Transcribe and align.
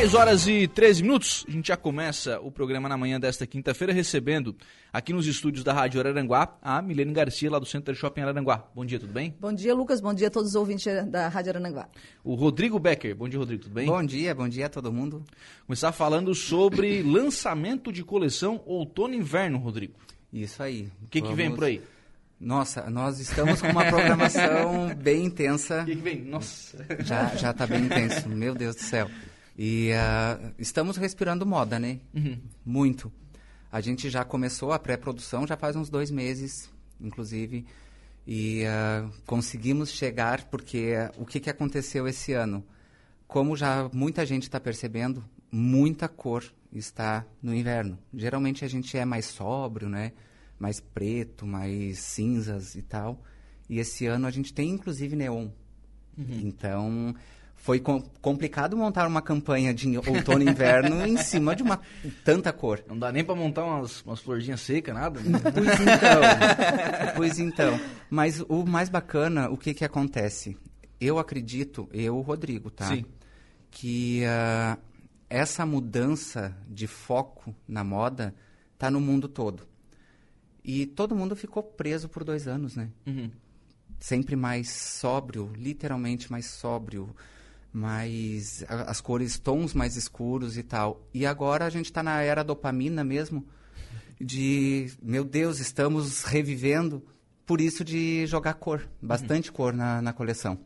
10 0.00 0.14
horas 0.14 0.48
e 0.48 0.66
13 0.66 1.02
minutos, 1.02 1.44
a 1.46 1.50
gente 1.50 1.68
já 1.68 1.76
começa 1.76 2.40
o 2.40 2.50
programa 2.50 2.88
na 2.88 2.96
manhã 2.96 3.20
desta 3.20 3.46
quinta-feira, 3.46 3.92
recebendo 3.92 4.56
aqui 4.90 5.12
nos 5.12 5.26
estúdios 5.26 5.62
da 5.62 5.74
Rádio 5.74 6.00
Araranguá 6.00 6.56
a 6.62 6.80
Milene 6.80 7.12
Garcia, 7.12 7.50
lá 7.50 7.58
do 7.58 7.66
Center 7.66 7.94
Shopping 7.94 8.22
Araranguá. 8.22 8.66
Bom 8.74 8.82
dia, 8.82 8.98
tudo 8.98 9.12
bem? 9.12 9.36
Bom 9.38 9.52
dia, 9.52 9.74
Lucas. 9.74 10.00
Bom 10.00 10.14
dia 10.14 10.28
a 10.28 10.30
todos 10.30 10.48
os 10.48 10.54
ouvintes 10.54 10.86
da 11.10 11.28
Rádio 11.28 11.50
Araranguá. 11.50 11.86
O 12.24 12.34
Rodrigo 12.34 12.78
Becker. 12.78 13.14
Bom 13.14 13.28
dia, 13.28 13.38
Rodrigo, 13.38 13.64
tudo 13.64 13.74
bem? 13.74 13.84
Bom 13.84 14.02
dia, 14.02 14.34
bom 14.34 14.48
dia 14.48 14.64
a 14.64 14.68
todo 14.70 14.90
mundo. 14.90 15.22
Começar 15.66 15.92
falando 15.92 16.34
sobre 16.34 17.02
lançamento 17.02 17.92
de 17.92 18.02
coleção 18.02 18.62
outono 18.64 19.12
e 19.12 19.18
inverno, 19.18 19.58
Rodrigo. 19.58 19.92
Isso 20.32 20.62
aí. 20.62 20.90
O 21.02 21.08
que, 21.08 21.20
Vamos... 21.20 21.36
que 21.36 21.42
vem 21.42 21.54
por 21.54 21.64
aí? 21.64 21.82
Nossa, 22.40 22.88
nós 22.88 23.20
estamos 23.20 23.60
com 23.60 23.68
uma 23.68 23.84
programação 23.84 24.94
bem 24.96 25.26
intensa. 25.26 25.82
O 25.82 25.84
que, 25.84 25.94
que 25.94 26.00
vem? 26.00 26.22
Nossa. 26.22 26.86
Já, 27.00 27.26
já 27.36 27.52
tá 27.52 27.66
bem 27.66 27.84
intenso, 27.84 28.30
meu 28.30 28.54
Deus 28.54 28.76
do 28.76 28.80
céu. 28.80 29.10
E 29.62 29.90
uh, 29.92 30.54
estamos 30.58 30.96
respirando 30.96 31.44
moda, 31.44 31.78
né? 31.78 32.00
Uhum. 32.14 32.40
Muito. 32.64 33.12
A 33.70 33.78
gente 33.82 34.08
já 34.08 34.24
começou 34.24 34.72
a 34.72 34.78
pré-produção 34.78 35.46
já 35.46 35.54
faz 35.54 35.76
uns 35.76 35.90
dois 35.90 36.10
meses, 36.10 36.70
inclusive, 36.98 37.66
e 38.26 38.62
uh, 38.64 39.12
conseguimos 39.26 39.90
chegar 39.90 40.44
porque 40.44 40.94
uh, 40.94 41.22
o 41.22 41.26
que, 41.26 41.38
que 41.38 41.50
aconteceu 41.50 42.08
esse 42.08 42.32
ano? 42.32 42.64
Como 43.28 43.54
já 43.54 43.90
muita 43.92 44.24
gente 44.24 44.44
está 44.44 44.58
percebendo, 44.58 45.22
muita 45.52 46.08
cor 46.08 46.42
está 46.72 47.26
no 47.42 47.54
inverno. 47.54 47.98
Geralmente 48.14 48.64
a 48.64 48.68
gente 48.68 48.96
é 48.96 49.04
mais 49.04 49.26
sóbrio, 49.26 49.90
né? 49.90 50.12
Mais 50.58 50.80
preto, 50.80 51.46
mais 51.46 51.98
cinzas 51.98 52.76
e 52.76 52.80
tal. 52.80 53.22
E 53.68 53.78
esse 53.78 54.06
ano 54.06 54.26
a 54.26 54.30
gente 54.30 54.54
tem 54.54 54.70
inclusive 54.70 55.14
neon. 55.14 55.50
Uhum. 56.16 56.40
Então 56.44 57.14
foi 57.60 57.78
com, 57.78 58.00
complicado 58.22 58.74
montar 58.74 59.06
uma 59.06 59.20
campanha 59.20 59.72
de 59.74 59.96
outono 59.98 60.42
e 60.42 60.48
inverno 60.48 61.06
em 61.06 61.16
cima 61.20 61.54
de 61.54 61.62
uma 61.62 61.78
tanta 62.24 62.52
cor. 62.54 62.82
Não 62.88 62.98
dá 62.98 63.12
nem 63.12 63.22
para 63.22 63.34
montar 63.34 63.64
umas, 63.64 64.00
umas 64.00 64.18
florzinhas 64.20 64.62
secas, 64.62 64.94
nada? 64.94 65.20
Né? 65.20 65.38
Pois 65.52 65.78
então. 65.80 66.20
pois 67.16 67.38
então. 67.38 67.80
Mas 68.08 68.40
o 68.48 68.64
mais 68.64 68.88
bacana, 68.88 69.50
o 69.50 69.58
que 69.58 69.74
que 69.74 69.84
acontece? 69.84 70.56
Eu 70.98 71.18
acredito, 71.18 71.86
eu, 71.92 72.18
Rodrigo, 72.22 72.70
tá? 72.70 72.88
Sim. 72.88 73.04
Que 73.70 74.22
uh, 74.24 74.80
essa 75.28 75.66
mudança 75.66 76.56
de 76.66 76.86
foco 76.86 77.54
na 77.68 77.84
moda 77.84 78.34
tá 78.78 78.90
no 78.90 79.00
mundo 79.00 79.28
todo. 79.28 79.68
E 80.64 80.86
todo 80.86 81.14
mundo 81.14 81.36
ficou 81.36 81.62
preso 81.62 82.08
por 82.08 82.24
dois 82.24 82.48
anos, 82.48 82.74
né? 82.74 82.88
Uhum. 83.06 83.30
Sempre 83.98 84.34
mais 84.34 84.70
sóbrio, 84.70 85.52
literalmente 85.54 86.30
mais 86.32 86.46
sóbrio 86.46 87.14
mais 87.72 88.64
as 88.68 89.00
cores, 89.00 89.38
tons 89.38 89.74
mais 89.74 89.96
escuros 89.96 90.56
e 90.56 90.62
tal. 90.62 91.06
E 91.14 91.24
agora 91.24 91.64
a 91.64 91.70
gente 91.70 91.86
está 91.86 92.02
na 92.02 92.20
era 92.20 92.42
dopamina 92.42 93.04
mesmo, 93.04 93.46
de 94.20 94.90
meu 95.02 95.24
Deus, 95.24 95.60
estamos 95.60 96.24
revivendo, 96.24 97.02
por 97.46 97.60
isso 97.60 97.84
de 97.84 98.26
jogar 98.26 98.54
cor, 98.54 98.88
bastante 99.00 99.50
uhum. 99.50 99.56
cor 99.56 99.72
na, 99.72 100.02
na 100.02 100.12
coleção. 100.12 100.58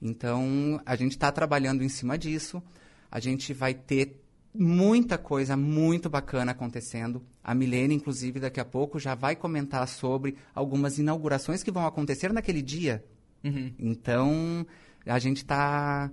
Então 0.00 0.80
a 0.84 0.94
gente 0.96 1.12
está 1.12 1.32
trabalhando 1.32 1.82
em 1.82 1.88
cima 1.88 2.18
disso. 2.18 2.62
A 3.10 3.20
gente 3.20 3.54
vai 3.54 3.72
ter 3.72 4.20
muita 4.54 5.18
coisa 5.18 5.56
muito 5.56 6.08
bacana 6.08 6.52
acontecendo. 6.52 7.22
A 7.42 7.54
Milene, 7.54 7.94
inclusive, 7.94 8.38
daqui 8.38 8.60
a 8.60 8.64
pouco 8.64 8.98
já 8.98 9.14
vai 9.14 9.34
comentar 9.34 9.86
sobre 9.88 10.36
algumas 10.54 10.98
inaugurações 10.98 11.62
que 11.62 11.70
vão 11.70 11.86
acontecer 11.86 12.32
naquele 12.32 12.62
dia. 12.62 13.04
Uhum. 13.42 13.72
Então, 13.78 14.66
a 15.04 15.18
gente 15.18 15.38
está 15.38 16.10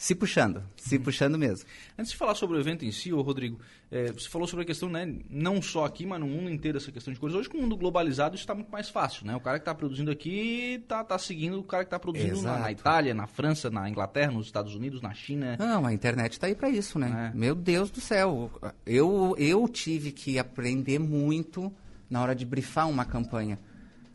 se 0.00 0.14
puxando, 0.14 0.62
se 0.76 0.96
uhum. 0.96 1.02
puxando 1.02 1.36
mesmo. 1.36 1.68
Antes 1.98 2.12
de 2.12 2.16
falar 2.16 2.34
sobre 2.34 2.56
o 2.56 2.60
evento 2.60 2.86
em 2.86 2.90
si, 2.90 3.12
ô 3.12 3.20
Rodrigo, 3.20 3.60
é, 3.90 4.10
você 4.10 4.30
falou 4.30 4.48
sobre 4.48 4.62
a 4.62 4.66
questão, 4.66 4.88
né, 4.88 5.06
não 5.28 5.60
só 5.60 5.84
aqui, 5.84 6.06
mas 6.06 6.18
no 6.18 6.26
mundo 6.26 6.48
inteiro, 6.48 6.78
essa 6.78 6.90
questão 6.90 7.12
de 7.12 7.20
cores. 7.20 7.36
Hoje, 7.36 7.50
com 7.50 7.58
o 7.58 7.60
mundo 7.60 7.76
globalizado, 7.76 8.34
isso 8.34 8.42
está 8.42 8.54
muito 8.54 8.72
mais 8.72 8.88
fácil, 8.88 9.26
né? 9.26 9.36
O 9.36 9.40
cara 9.40 9.58
que 9.58 9.62
está 9.62 9.74
produzindo 9.74 10.10
aqui 10.10 10.80
está 10.82 11.04
tá 11.04 11.18
seguindo 11.18 11.60
o 11.60 11.62
cara 11.62 11.84
que 11.84 11.88
está 11.88 11.98
produzindo 11.98 12.40
na, 12.40 12.60
na, 12.60 12.72
Itália, 12.72 13.12
na 13.12 13.26
França, 13.26 13.68
na 13.68 13.90
Inglaterra, 13.90 14.32
nos 14.32 14.46
Estados 14.46 14.74
Unidos, 14.74 15.02
na 15.02 15.12
China. 15.12 15.58
Não, 15.58 15.84
a 15.84 15.92
internet 15.92 16.32
está 16.32 16.46
aí 16.46 16.54
para 16.54 16.70
isso, 16.70 16.98
né? 16.98 17.30
É. 17.34 17.36
Meu 17.36 17.54
Deus 17.54 17.90
do 17.90 18.00
céu, 18.00 18.50
eu, 18.86 19.34
eu 19.36 19.68
tive 19.68 20.12
que 20.12 20.38
aprender 20.38 20.98
muito 20.98 21.70
na 22.08 22.22
hora 22.22 22.34
de 22.34 22.46
brifar 22.46 22.88
uma 22.88 23.04
campanha. 23.04 23.58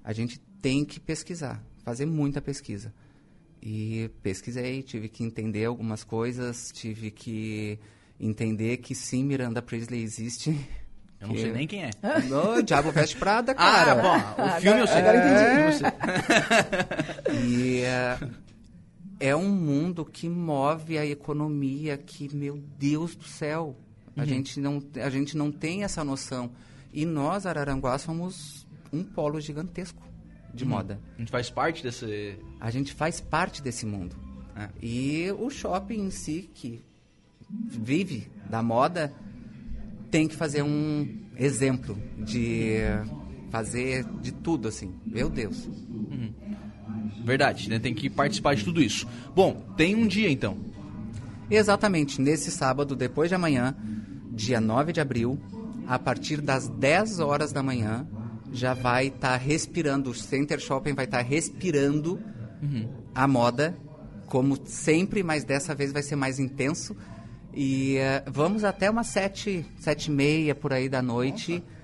A 0.04 0.12
gente 0.14 0.40
tem 0.60 0.84
que 0.84 1.00
pesquisar, 1.00 1.64
fazer 1.84 2.08
muita 2.08 2.42
pesquisa. 2.42 2.92
E 3.68 4.12
pesquisei, 4.22 4.84
tive 4.84 5.10
que 5.10 5.24
entender 5.24 5.66
algumas 5.66 6.04
coisas, 6.04 6.72
tive 6.72 7.10
que 7.10 7.80
entender 8.20 8.78
que 8.78 8.94
sim, 8.94 9.24
Miranda 9.24 9.60
Priestley 9.60 10.04
existe. 10.04 10.56
Eu 11.20 11.30
não 11.30 11.36
sei 11.36 11.52
nem 11.52 11.66
quem 11.66 11.86
é. 11.86 11.90
No, 12.30 12.62
Diabo 12.62 12.92
Veste 12.92 13.18
Prada, 13.18 13.54
ah, 13.54 13.56
cara. 13.56 13.92
Ah, 13.94 14.36
bom, 14.36 14.44
o 14.44 14.62
filme 14.62 14.82
eu 14.82 14.88
sei. 14.88 14.98
Agora 14.98 15.18
entendi. 15.18 15.86
É... 17.26 17.34
e 17.42 17.82
uh, 17.82 18.36
é 19.20 19.36
um 19.36 19.50
mundo 19.50 20.06
que 20.06 20.30
move 20.30 21.00
a 21.00 21.06
economia, 21.06 21.98
que, 21.98 22.36
meu 22.36 22.62
Deus 22.78 23.16
do 23.16 23.24
céu, 23.24 23.76
a, 24.16 24.20
uhum. 24.20 24.28
gente 24.28 24.60
não, 24.60 24.84
a 25.02 25.10
gente 25.10 25.36
não 25.36 25.52
tem 25.52 25.84
essa 25.84 26.04
noção. 26.04 26.52
E 26.94 27.06
nós, 27.06 27.48
Araranguá, 27.48 27.98
somos 27.98 28.68
um 28.94 29.04
polo 29.04 29.42
gigantesco 29.42 30.06
de 30.56 30.64
uhum. 30.64 30.70
moda. 30.72 31.00
A 31.16 31.20
gente 31.20 31.32
faz 31.32 31.50
parte 31.50 31.84
desse. 31.84 32.40
A 32.60 32.72
gente 32.72 32.94
faz 32.94 33.20
parte 33.20 33.62
desse 33.62 33.86
mundo. 33.86 34.16
É. 34.56 34.70
E 34.82 35.32
o 35.38 35.50
shopping 35.50 36.06
em 36.06 36.10
si, 36.10 36.50
que 36.54 36.84
vive 37.50 38.28
da 38.50 38.64
moda, 38.64 39.14
tem 40.10 40.28
que 40.28 40.36
fazer 40.36 40.64
um 40.64 41.08
exemplo 41.38 41.98
de 42.18 42.78
fazer 43.52 44.06
de 44.22 44.32
tudo 44.32 44.68
assim. 44.68 44.94
Meu 45.06 45.30
Deus. 45.30 45.66
Uhum. 45.66 46.34
Verdade, 47.24 47.70
né? 47.70 47.80
Tem 47.80 47.94
que 47.94 48.10
participar 48.10 48.56
de 48.56 48.64
tudo 48.64 48.82
isso. 48.82 49.08
Bom, 49.36 49.66
tem 49.76 49.96
um 49.96 50.08
dia 50.08 50.30
então. 50.30 50.58
Exatamente, 51.50 52.22
nesse 52.22 52.50
sábado, 52.50 52.96
depois 52.96 53.30
de 53.30 53.36
amanhã, 53.36 53.76
dia 54.32 54.60
9 54.60 54.94
de 54.94 55.02
abril, 55.02 55.40
a 55.88 56.00
partir 56.00 56.42
das 56.42 56.68
10 56.68 57.20
horas 57.20 57.52
da 57.52 57.62
manhã, 57.62 58.08
já 58.56 58.74
vai 58.74 59.08
estar 59.08 59.32
tá 59.32 59.38
respirando, 59.38 60.10
o 60.10 60.14
Center 60.14 60.60
Shopping 60.60 60.94
vai 60.94 61.06
estar 61.06 61.18
tá 61.18 61.24
respirando 61.24 62.20
uhum. 62.62 62.90
a 63.14 63.28
moda, 63.28 63.78
como 64.28 64.58
sempre, 64.66 65.24
mas 65.24 65.44
dessa 65.44 65.76
vez 65.76 65.92
vai 65.92 66.02
ser 66.02 66.16
mais 66.16 66.40
intenso. 66.40 66.96
E 67.54 67.98
uh, 67.98 68.32
vamos 68.32 68.64
até 68.64 68.90
umas 68.90 69.08
sete, 69.08 69.66
sete 69.80 70.08
e 70.08 70.12
meia 70.12 70.56
por 70.56 70.74
aí 70.74 70.90
da 70.90 71.02
noite. 71.02 71.54
Nossa. 71.54 71.76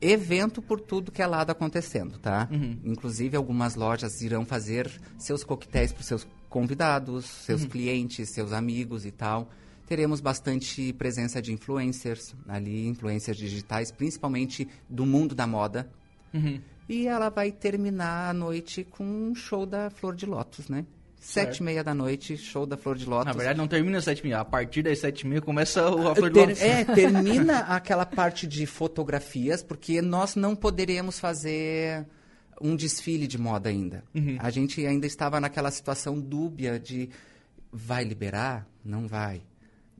Evento 0.00 0.62
por 0.62 0.80
tudo 0.80 1.10
que 1.10 1.20
é 1.20 1.26
lado 1.26 1.50
acontecendo, 1.50 2.18
tá? 2.18 2.48
Uhum. 2.50 2.78
Inclusive, 2.84 3.36
algumas 3.36 3.74
lojas 3.74 4.20
irão 4.20 4.44
fazer 4.44 4.88
seus 5.16 5.42
coquetéis 5.42 5.92
para 5.92 6.04
seus 6.04 6.26
convidados, 6.48 7.24
seus 7.24 7.62
uhum. 7.62 7.68
clientes, 7.68 8.30
seus 8.30 8.52
amigos 8.52 9.04
e 9.04 9.10
tal 9.10 9.50
teremos 9.88 10.20
bastante 10.20 10.92
presença 10.92 11.40
de 11.40 11.50
influencers 11.50 12.34
ali, 12.46 12.86
influencers 12.86 13.38
digitais, 13.38 13.90
principalmente 13.90 14.68
do 14.86 15.06
mundo 15.06 15.34
da 15.34 15.46
moda. 15.46 15.90
Uhum. 16.32 16.60
E 16.88 17.06
ela 17.06 17.28
vai 17.28 17.52
terminar 17.52 18.30
a 18.30 18.32
noite 18.32 18.84
com 18.84 19.04
um 19.04 19.34
show 19.34 19.66
da 19.66 19.90
Flor 19.90 20.14
de 20.14 20.24
Lótus, 20.24 20.68
né? 20.68 20.86
Sete 21.20 21.58
e 21.58 21.62
meia 21.62 21.82
da 21.82 21.92
noite, 21.92 22.36
show 22.36 22.64
da 22.64 22.76
Flor 22.76 22.96
de 22.96 23.04
Lótus. 23.04 23.26
Na 23.26 23.32
verdade, 23.32 23.58
não 23.58 23.66
termina 23.66 23.98
às 23.98 24.04
sete 24.04 24.20
e 24.20 24.24
meia. 24.24 24.40
A 24.40 24.44
partir 24.44 24.82
das 24.82 24.98
sete 25.00 25.22
e 25.22 25.26
meia 25.26 25.42
começa 25.42 25.86
a 25.86 26.14
Flor 26.14 26.30
de 26.30 26.38
Lótus. 26.38 26.62
É, 26.62 26.84
termina 26.94 27.58
aquela 27.60 28.06
parte 28.06 28.46
de 28.46 28.64
fotografias, 28.66 29.62
porque 29.62 30.00
nós 30.00 30.36
não 30.36 30.54
poderemos 30.54 31.18
fazer 31.18 32.06
um 32.60 32.74
desfile 32.74 33.26
de 33.26 33.36
moda 33.36 33.68
ainda. 33.68 34.04
Uhum. 34.14 34.36
A 34.38 34.48
gente 34.50 34.84
ainda 34.86 35.06
estava 35.06 35.40
naquela 35.40 35.70
situação 35.70 36.20
dúbia 36.20 36.78
de 36.78 37.10
vai 37.72 38.04
liberar? 38.04 38.66
Não 38.84 39.06
vai. 39.06 39.42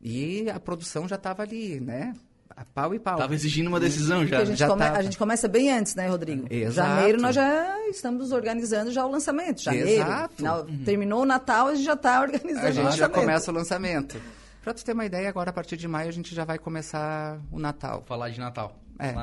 E 0.02 0.48
a 0.48 0.58
produção 0.60 1.08
já 1.08 1.16
estava 1.16 1.42
ali, 1.42 1.80
né? 1.80 2.14
A 2.56 2.64
pau 2.64 2.94
e 2.94 2.98
pau. 2.98 3.14
Estava 3.14 3.34
exigindo 3.34 3.68
uma 3.68 3.78
decisão 3.78 4.26
já. 4.26 4.38
A 4.38 4.44
gente, 4.44 4.58
já 4.58 4.68
come, 4.68 4.82
a 4.82 5.02
gente, 5.02 5.16
começa 5.16 5.46
bem 5.48 5.70
antes, 5.70 5.94
né, 5.94 6.08
Rodrigo? 6.08 6.46
Exato. 6.50 6.88
Janeiro 6.88 7.20
nós 7.20 7.34
já 7.34 7.88
estamos 7.88 8.32
organizando 8.32 8.90
já 8.90 9.06
o 9.06 9.10
lançamento. 9.10 9.62
Janeiro. 9.62 9.88
Exato. 9.88 10.34
Final, 10.36 10.60
uhum. 10.62 10.84
Terminou 10.84 11.22
o 11.22 11.24
Natal, 11.26 11.68
a 11.68 11.74
gente 11.74 11.84
já 11.84 11.94
está 11.94 12.20
organizando 12.20 12.66
A 12.66 12.70
gente 12.70 12.96
já 12.96 13.08
começa 13.08 13.50
o 13.50 13.54
lançamento. 13.54 14.20
Para 14.62 14.74
tu 14.74 14.84
ter 14.84 14.92
uma 14.92 15.06
ideia, 15.06 15.28
agora 15.28 15.50
a 15.50 15.52
partir 15.52 15.76
de 15.76 15.86
maio 15.86 16.08
a 16.08 16.12
gente 16.12 16.34
já 16.34 16.44
vai 16.44 16.58
começar 16.58 17.40
o 17.50 17.58
Natal. 17.58 18.02
Falar 18.06 18.30
de 18.30 18.40
Natal. 18.40 18.76
É. 18.98 19.14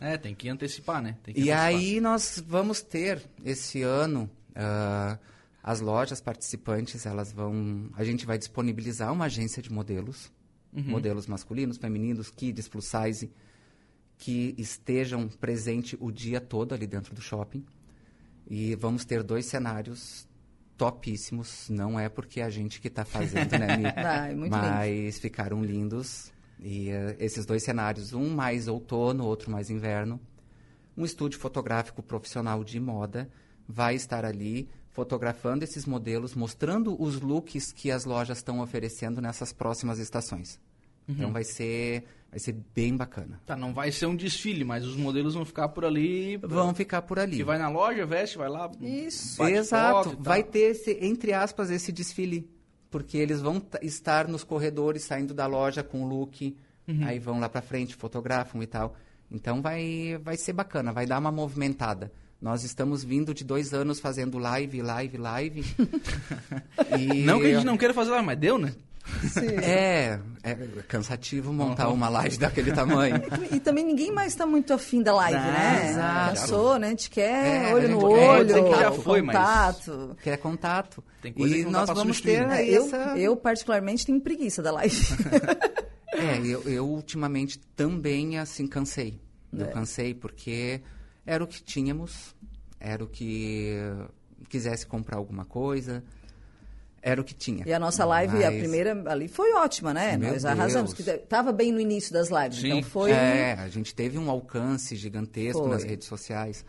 É, 0.00 0.16
tem 0.16 0.34
que 0.34 0.48
antecipar, 0.48 1.00
né? 1.02 1.16
Que 1.22 1.30
e 1.30 1.50
antecipar. 1.50 1.64
aí 1.64 2.00
nós 2.00 2.42
vamos 2.46 2.82
ter 2.82 3.22
esse 3.44 3.82
ano... 3.82 4.30
Uh, 4.50 5.18
as 5.62 5.80
lojas 5.80 6.20
participantes, 6.20 7.04
elas 7.04 7.32
vão. 7.32 7.90
A 7.94 8.02
gente 8.02 8.24
vai 8.24 8.38
disponibilizar 8.38 9.12
uma 9.12 9.26
agência 9.26 9.62
de 9.62 9.70
modelos, 9.70 10.32
uhum. 10.72 10.82
modelos 10.84 11.26
masculinos, 11.26 11.76
femininos, 11.76 12.30
kids, 12.30 12.68
plus 12.68 12.86
size, 12.86 13.30
que 14.16 14.54
estejam 14.58 15.28
presentes 15.28 15.98
o 16.00 16.10
dia 16.10 16.40
todo 16.40 16.74
ali 16.74 16.86
dentro 16.86 17.14
do 17.14 17.20
shopping. 17.20 17.64
E 18.48 18.74
vamos 18.74 19.04
ter 19.04 19.22
dois 19.22 19.46
cenários 19.46 20.28
topíssimos. 20.76 21.68
Não 21.68 21.98
é 21.98 22.08
porque 22.08 22.40
a 22.40 22.50
gente 22.50 22.80
que 22.80 22.88
está 22.88 23.04
fazendo, 23.04 23.52
né, 23.58 23.76
Mi? 23.76 23.84
Vai, 23.94 24.34
muito 24.34 24.50
Mas 24.50 24.90
lindo. 24.90 25.12
ficaram 25.20 25.62
lindos. 25.62 26.32
E 26.58 26.90
uh, 26.90 27.16
esses 27.18 27.46
dois 27.46 27.62
cenários, 27.62 28.12
um 28.12 28.28
mais 28.30 28.68
outono, 28.68 29.24
outro 29.24 29.50
mais 29.50 29.70
inverno. 29.70 30.20
Um 30.96 31.04
estúdio 31.04 31.38
fotográfico 31.38 32.02
profissional 32.02 32.62
de 32.64 32.78
moda 32.78 33.30
vai 33.66 33.94
estar 33.94 34.24
ali 34.24 34.68
fotografando 34.90 35.64
esses 35.64 35.86
modelos, 35.86 36.34
mostrando 36.34 37.00
os 37.00 37.20
looks 37.20 37.72
que 37.72 37.90
as 37.90 38.04
lojas 38.04 38.38
estão 38.38 38.60
oferecendo 38.60 39.20
nessas 39.20 39.52
próximas 39.52 39.98
estações. 39.98 40.60
Uhum. 41.08 41.14
Então 41.14 41.32
vai 41.32 41.44
ser 41.44 42.04
vai 42.30 42.38
ser 42.38 42.52
bem 42.74 42.96
bacana. 42.96 43.40
Tá, 43.44 43.56
não 43.56 43.74
vai 43.74 43.90
ser 43.90 44.06
um 44.06 44.14
desfile, 44.14 44.64
mas 44.64 44.86
os 44.86 44.96
modelos 44.96 45.34
vão 45.34 45.44
ficar 45.44 45.68
por 45.70 45.84
ali. 45.84 46.36
Vão 46.36 46.72
ficar 46.72 47.02
por 47.02 47.18
ali. 47.18 47.38
Que 47.38 47.44
vai 47.44 47.58
na 47.58 47.68
loja, 47.68 48.06
veste, 48.06 48.38
vai 48.38 48.48
lá. 48.48 48.70
Isso. 48.80 49.42
Exato. 49.42 50.16
Vai 50.20 50.44
ter 50.44 50.70
esse, 50.70 50.92
entre 51.00 51.32
aspas 51.32 51.70
esse 51.70 51.90
desfile, 51.90 52.48
porque 52.88 53.18
eles 53.18 53.40
vão 53.40 53.60
estar 53.82 54.28
nos 54.28 54.44
corredores 54.44 55.02
saindo 55.02 55.34
da 55.34 55.46
loja 55.46 55.82
com 55.82 56.04
o 56.04 56.08
look, 56.08 56.56
uhum. 56.86 57.04
aí 57.04 57.18
vão 57.18 57.40
lá 57.40 57.48
para 57.48 57.62
frente, 57.62 57.96
fotografam 57.96 58.62
e 58.62 58.66
tal. 58.66 58.94
Então 59.30 59.60
vai 59.60 60.18
vai 60.22 60.36
ser 60.36 60.52
bacana, 60.52 60.92
vai 60.92 61.06
dar 61.06 61.18
uma 61.18 61.32
movimentada. 61.32 62.12
Nós 62.40 62.64
estamos 62.64 63.04
vindo 63.04 63.34
de 63.34 63.44
dois 63.44 63.74
anos 63.74 64.00
fazendo 64.00 64.38
live, 64.38 64.80
live, 64.80 65.18
live. 65.18 65.76
e... 66.98 67.22
Não 67.22 67.38
que 67.38 67.46
a 67.46 67.54
gente 67.54 67.66
não 67.66 67.76
queira 67.76 67.92
fazer 67.92 68.10
live, 68.10 68.26
mas 68.26 68.38
deu, 68.38 68.58
né? 68.58 68.72
É, 69.62 70.18
é 70.42 70.54
cansativo 70.88 71.52
montar 71.52 71.88
uhum. 71.88 71.94
uma 71.94 72.08
live 72.08 72.38
daquele 72.38 72.72
tamanho. 72.72 73.16
E, 73.50 73.56
e, 73.56 73.60
também 73.60 73.84
ninguém 73.84 74.12
mais 74.12 74.32
está 74.32 74.46
muito 74.46 74.72
afim 74.72 75.02
da 75.02 75.12
live, 75.14 75.36
ah, 75.36 75.52
né? 75.52 75.90
Exato. 75.90 76.40
Cansou, 76.40 76.78
né? 76.78 76.86
A 76.86 76.90
gente 76.90 77.10
quer 77.10 77.70
é, 77.70 77.74
olho 77.74 77.88
no 77.88 78.04
olho, 78.06 78.56
é, 78.56 78.80
já 78.80 78.92
foi, 78.92 79.20
contato. 79.20 80.06
Mas... 80.08 80.22
Quer 80.22 80.36
contato. 80.38 81.04
Tem 81.20 81.32
coisa 81.32 81.56
e 81.56 81.64
que 81.64 81.70
nós 81.70 81.90
vamos 81.90 82.20
ter 82.20 82.46
né? 82.46 82.64
eu, 82.66 82.84
essa... 82.86 83.18
eu, 83.18 83.36
particularmente, 83.36 84.06
tenho 84.06 84.20
preguiça 84.20 84.62
da 84.62 84.70
live. 84.70 84.96
é, 86.12 86.38
eu, 86.38 86.62
eu, 86.62 86.88
ultimamente 86.88 87.58
também, 87.76 88.38
assim, 88.38 88.66
cansei. 88.66 89.20
Eu 89.52 89.66
é. 89.66 89.68
cansei 89.68 90.14
porque 90.14 90.80
era 91.30 91.44
o 91.44 91.46
que 91.46 91.62
tínhamos, 91.62 92.34
era 92.78 93.04
o 93.04 93.06
que 93.06 93.76
quisesse 94.48 94.86
comprar 94.86 95.16
alguma 95.16 95.44
coisa 95.44 96.02
era 97.02 97.20
o 97.20 97.24
que 97.24 97.34
tinha. 97.34 97.64
E 97.66 97.72
a 97.72 97.78
nossa 97.78 98.04
live, 98.04 98.34
Mas... 98.34 98.44
a 98.44 98.50
primeira 98.50 99.10
ali, 99.10 99.26
foi 99.26 99.54
ótima, 99.54 99.94
né? 99.94 100.16
Meu 100.16 100.32
Nós 100.32 100.44
arrasamos. 100.44 100.98
Estava 100.98 101.50
bem 101.52 101.72
no 101.72 101.80
início 101.80 102.12
das 102.12 102.28
lives, 102.28 102.60
Sim. 102.60 102.78
então 102.78 102.82
foi... 102.82 103.10
É, 103.10 103.54
a 103.54 103.68
gente 103.68 103.94
teve 103.94 104.18
um 104.18 104.30
alcance 104.30 104.94
gigantesco 104.96 105.62
foi. 105.62 105.70
nas 105.70 105.82
redes 105.82 106.06
sociais. 106.06 106.64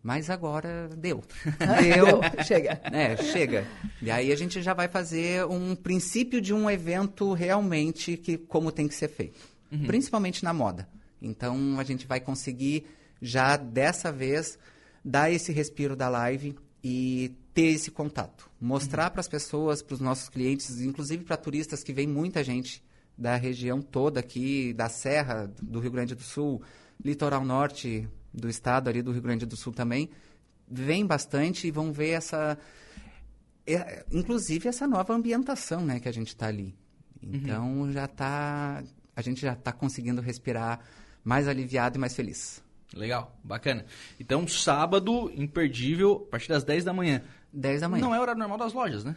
Mas 0.00 0.30
agora 0.30 0.88
deu. 0.96 1.24
Deu. 1.82 2.20
chega. 2.46 2.80
É, 2.84 3.16
chega. 3.16 3.66
E 4.00 4.12
aí 4.12 4.30
a 4.30 4.36
gente 4.36 4.62
já 4.62 4.72
vai 4.72 4.86
fazer 4.86 5.44
um 5.46 5.74
princípio 5.74 6.40
de 6.40 6.54
um 6.54 6.70
evento 6.70 7.32
realmente 7.32 8.16
que 8.16 8.38
como 8.38 8.70
tem 8.70 8.86
que 8.86 8.94
ser 8.94 9.08
feito. 9.08 9.40
Uhum. 9.72 9.86
Principalmente 9.86 10.44
na 10.44 10.52
moda. 10.52 10.88
Então 11.20 11.80
a 11.80 11.84
gente 11.84 12.06
vai 12.06 12.20
conseguir 12.20 12.86
já 13.20 13.56
dessa 13.56 14.12
vez 14.12 14.58
dar 15.04 15.30
esse 15.30 15.52
respiro 15.52 15.96
da 15.96 16.08
live 16.08 16.56
e 16.82 17.34
ter 17.52 17.66
esse 17.66 17.90
contato, 17.90 18.50
mostrar 18.60 19.06
uhum. 19.06 19.10
para 19.10 19.20
as 19.20 19.28
pessoas, 19.28 19.82
para 19.82 19.94
os 19.94 20.00
nossos 20.00 20.28
clientes, 20.28 20.80
inclusive 20.80 21.24
para 21.24 21.36
turistas 21.36 21.82
que 21.82 21.92
vem 21.92 22.06
muita 22.06 22.44
gente 22.44 22.82
da 23.16 23.34
região 23.34 23.82
toda 23.82 24.20
aqui, 24.20 24.72
da 24.72 24.88
Serra 24.88 25.52
do 25.60 25.80
Rio 25.80 25.90
Grande 25.90 26.14
do 26.14 26.22
Sul, 26.22 26.62
litoral 27.02 27.44
norte 27.44 28.08
do 28.32 28.48
estado 28.48 28.88
ali 28.88 29.02
do 29.02 29.10
Rio 29.10 29.22
Grande 29.22 29.44
do 29.44 29.56
Sul 29.56 29.72
também, 29.72 30.08
vem 30.70 31.04
bastante 31.04 31.66
e 31.66 31.70
vão 31.70 31.92
ver 31.92 32.10
essa, 32.10 32.56
é, 33.66 34.04
inclusive 34.12 34.68
essa 34.68 34.86
nova 34.86 35.12
ambientação, 35.12 35.84
né, 35.84 35.98
que 35.98 36.08
a 36.08 36.12
gente 36.12 36.28
está 36.28 36.46
ali. 36.46 36.76
Uhum. 37.20 37.30
Então 37.34 37.78
uhum. 37.80 37.92
já 37.92 38.06
tá, 38.06 38.84
a 39.16 39.22
gente 39.22 39.40
já 39.40 39.54
está 39.54 39.72
conseguindo 39.72 40.20
respirar 40.20 40.80
mais 41.24 41.48
aliviado 41.48 41.98
e 41.98 42.00
mais 42.00 42.14
feliz. 42.14 42.62
Legal, 42.94 43.36
bacana. 43.44 43.84
Então, 44.18 44.46
sábado, 44.48 45.30
imperdível, 45.34 46.24
a 46.28 46.30
partir 46.30 46.48
das 46.48 46.64
10 46.64 46.84
da 46.84 46.92
manhã. 46.92 47.22
10 47.52 47.82
da 47.82 47.88
manhã. 47.88 48.02
Não 48.02 48.14
é 48.14 48.20
horário 48.20 48.38
normal 48.38 48.58
das 48.58 48.72
lojas, 48.72 49.04
né? 49.04 49.14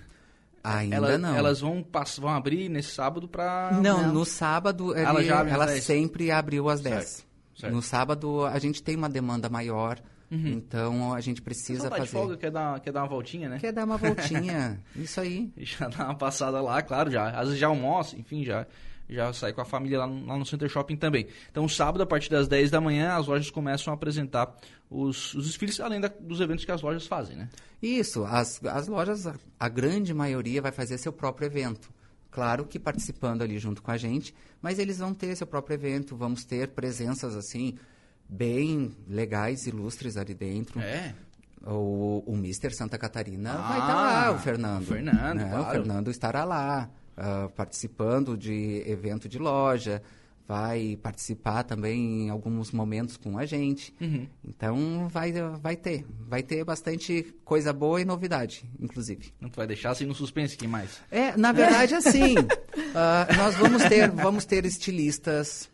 Ainda 0.63 0.95
Ela, 0.95 1.17
não. 1.17 1.35
Elas 1.35 1.59
vão, 1.61 1.85
vão 2.19 2.29
abrir 2.29 2.69
nesse 2.69 2.91
sábado 2.91 3.27
para... 3.27 3.71
Não, 3.81 4.03
não, 4.03 4.13
no 4.13 4.25
sábado 4.25 4.95
ele, 4.95 5.05
ela, 5.05 5.23
já 5.23 5.39
abre 5.39 5.53
ela 5.53 5.67
sempre 5.79 6.29
abriu 6.29 6.69
às 6.69 6.81
10. 6.81 6.93
Certo, 6.95 7.27
certo. 7.55 7.73
No 7.73 7.81
sábado 7.81 8.45
a 8.45 8.59
gente 8.59 8.83
tem 8.83 8.95
uma 8.95 9.09
demanda 9.09 9.49
maior, 9.49 9.99
uhum. 10.29 10.47
então 10.49 11.13
a 11.13 11.21
gente 11.21 11.41
precisa 11.41 11.89
tá 11.89 11.97
fazer... 11.97 12.03
de 12.03 12.09
folga, 12.11 12.37
quer 12.37 12.51
dar, 12.51 12.79
quer 12.79 12.91
dar 12.91 13.01
uma 13.01 13.09
voltinha, 13.09 13.49
né? 13.49 13.57
Quer 13.57 13.73
dar 13.73 13.85
uma 13.85 13.97
voltinha, 13.97 14.79
isso 14.95 15.19
aí. 15.19 15.51
E 15.57 15.65
já 15.65 15.87
dá 15.87 16.05
uma 16.05 16.15
passada 16.15 16.61
lá, 16.61 16.79
claro, 16.83 17.09
já. 17.09 17.29
Às 17.31 17.47
vezes 17.47 17.59
já 17.59 17.67
almoça, 17.67 18.15
enfim, 18.15 18.43
já 18.43 18.67
já 19.11 19.33
sai 19.33 19.51
com 19.51 19.61
a 19.61 19.65
família 19.65 19.99
lá 19.99 20.07
no, 20.07 20.25
lá 20.25 20.37
no, 20.37 20.45
Center 20.45 20.69
Shopping 20.69 20.95
também. 20.95 21.27
Então, 21.51 21.67
sábado, 21.67 22.01
a 22.01 22.05
partir 22.05 22.29
das 22.29 22.47
10 22.47 22.71
da 22.71 22.79
manhã, 22.79 23.13
as 23.13 23.27
lojas 23.27 23.51
começam 23.51 23.91
a 23.91 23.95
apresentar 23.95 24.55
os, 24.89 25.33
os 25.33 25.47
desfiles, 25.47 25.79
além 25.79 25.99
da, 25.99 26.07
dos 26.07 26.39
eventos 26.39 26.63
que 26.63 26.71
as 26.71 26.81
lojas 26.81 27.05
fazem, 27.05 27.35
né? 27.35 27.49
Isso, 27.81 28.23
as, 28.23 28.63
as 28.65 28.87
lojas, 28.87 29.27
a, 29.27 29.35
a 29.59 29.67
grande 29.67 30.13
maioria 30.13 30.61
vai 30.61 30.71
fazer 30.71 30.97
seu 30.97 31.11
próprio 31.11 31.45
evento. 31.45 31.91
Claro 32.31 32.65
que 32.65 32.79
participando 32.79 33.41
ali 33.41 33.59
junto 33.59 33.81
com 33.81 33.91
a 33.91 33.97
gente, 33.97 34.33
mas 34.61 34.79
eles 34.79 34.99
vão 34.99 35.13
ter 35.13 35.35
seu 35.35 35.45
próprio 35.45 35.73
evento, 35.73 36.15
vamos 36.15 36.45
ter 36.45 36.69
presenças 36.69 37.35
assim, 37.35 37.77
bem 38.29 38.95
legais, 39.07 39.67
ilustres 39.67 40.15
ali 40.15 40.33
dentro. 40.33 40.79
É. 40.79 41.13
O, 41.63 42.23
o 42.25 42.35
Mister 42.37 42.73
Santa 42.73 42.97
Catarina 42.97 43.51
ah, 43.53 43.67
vai 43.67 43.79
estar 43.79 43.87
tá 43.87 43.93
lá, 43.93 44.31
o 44.31 44.39
Fernando. 44.39 44.81
O 44.81 44.85
Fernando, 44.85 45.37
né? 45.37 45.49
claro. 45.49 45.67
O 45.67 45.71
Fernando 45.71 46.09
estará 46.09 46.43
lá 46.45 46.89
uh, 47.17 47.49
participando 47.49 48.37
de 48.37 48.83
evento 48.85 49.27
de 49.27 49.37
loja, 49.37 50.01
vai 50.51 50.97
participar 51.01 51.63
também 51.63 52.23
em 52.23 52.29
alguns 52.29 52.73
momentos 52.73 53.15
com 53.15 53.37
a 53.37 53.45
gente. 53.45 53.95
Uhum. 54.01 54.27
Então 54.43 55.07
vai, 55.07 55.31
vai 55.31 55.77
ter, 55.77 56.05
vai 56.27 56.43
ter 56.43 56.65
bastante 56.65 57.33
coisa 57.45 57.71
boa 57.71 58.01
e 58.01 58.05
novidade, 58.05 58.69
inclusive. 58.77 59.33
Não 59.39 59.49
vai 59.49 59.65
deixar 59.65 59.91
assim 59.91 60.05
no 60.05 60.13
suspense, 60.13 60.57
quem 60.57 60.67
mais? 60.67 60.99
É, 61.09 61.37
na 61.37 61.53
verdade, 61.53 61.95
assim, 61.95 62.37
uh, 62.37 63.31
nós 63.37 63.55
vamos 63.55 63.81
ter, 63.85 64.11
vamos 64.11 64.43
ter 64.43 64.65
estilistas, 64.65 65.69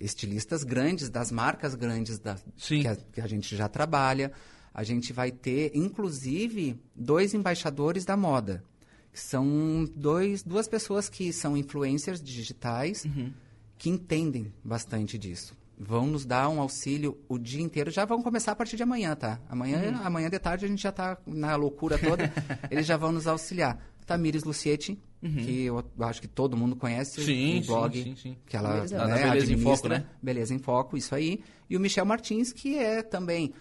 estilistas 0.00 0.64
grandes 0.64 1.08
das 1.08 1.30
marcas 1.30 1.76
grandes 1.76 2.18
da, 2.18 2.36
que 2.56 2.88
a, 2.88 2.96
que 2.96 3.20
a 3.20 3.28
gente 3.28 3.54
já 3.54 3.68
trabalha. 3.68 4.32
A 4.74 4.82
gente 4.82 5.12
vai 5.12 5.30
ter, 5.30 5.70
inclusive, 5.72 6.80
dois 6.96 7.32
embaixadores 7.32 8.04
da 8.04 8.16
moda. 8.16 8.64
São 9.12 9.84
dois, 9.94 10.42
duas 10.42 10.66
pessoas 10.66 11.08
que 11.08 11.32
são 11.32 11.56
influencers 11.56 12.22
digitais 12.22 13.04
uhum. 13.04 13.32
que 13.76 13.90
entendem 13.90 14.52
bastante 14.64 15.18
disso. 15.18 15.54
Vão 15.78 16.06
nos 16.06 16.24
dar 16.24 16.48
um 16.48 16.60
auxílio 16.60 17.18
o 17.28 17.38
dia 17.38 17.60
inteiro. 17.60 17.90
Já 17.90 18.04
vão 18.04 18.22
começar 18.22 18.52
a 18.52 18.56
partir 18.56 18.76
de 18.76 18.82
amanhã, 18.82 19.14
tá? 19.16 19.40
Amanhã, 19.48 19.90
uhum. 19.90 20.06
amanhã 20.06 20.30
de 20.30 20.38
tarde 20.38 20.64
a 20.64 20.68
gente 20.68 20.82
já 20.82 20.90
está 20.90 21.18
na 21.26 21.56
loucura 21.56 21.98
toda. 21.98 22.32
Eles 22.70 22.86
já 22.86 22.96
vão 22.96 23.12
nos 23.12 23.26
auxiliar. 23.26 23.78
Tamires 24.06 24.44
Lucietti, 24.44 24.98
uhum. 25.22 25.36
que 25.36 25.64
eu 25.64 25.84
acho 26.00 26.20
que 26.20 26.28
todo 26.28 26.56
mundo 26.56 26.74
conhece 26.74 27.22
sim, 27.24 27.60
o 27.60 27.66
blog 27.66 28.02
sim, 28.02 28.16
sim, 28.16 28.36
que 28.46 28.56
ela 28.56 28.74
Beleza, 28.74 29.06
né, 29.06 29.22
Beleza 29.22 29.52
em 29.52 29.58
Foco, 29.58 29.88
né? 29.88 30.06
Beleza 30.20 30.54
em 30.54 30.58
Foco, 30.58 30.96
isso 30.96 31.14
aí. 31.14 31.42
E 31.70 31.76
o 31.76 31.80
Michel 31.80 32.04
Martins, 32.04 32.52
que 32.52 32.78
é 32.78 33.02
também 33.02 33.52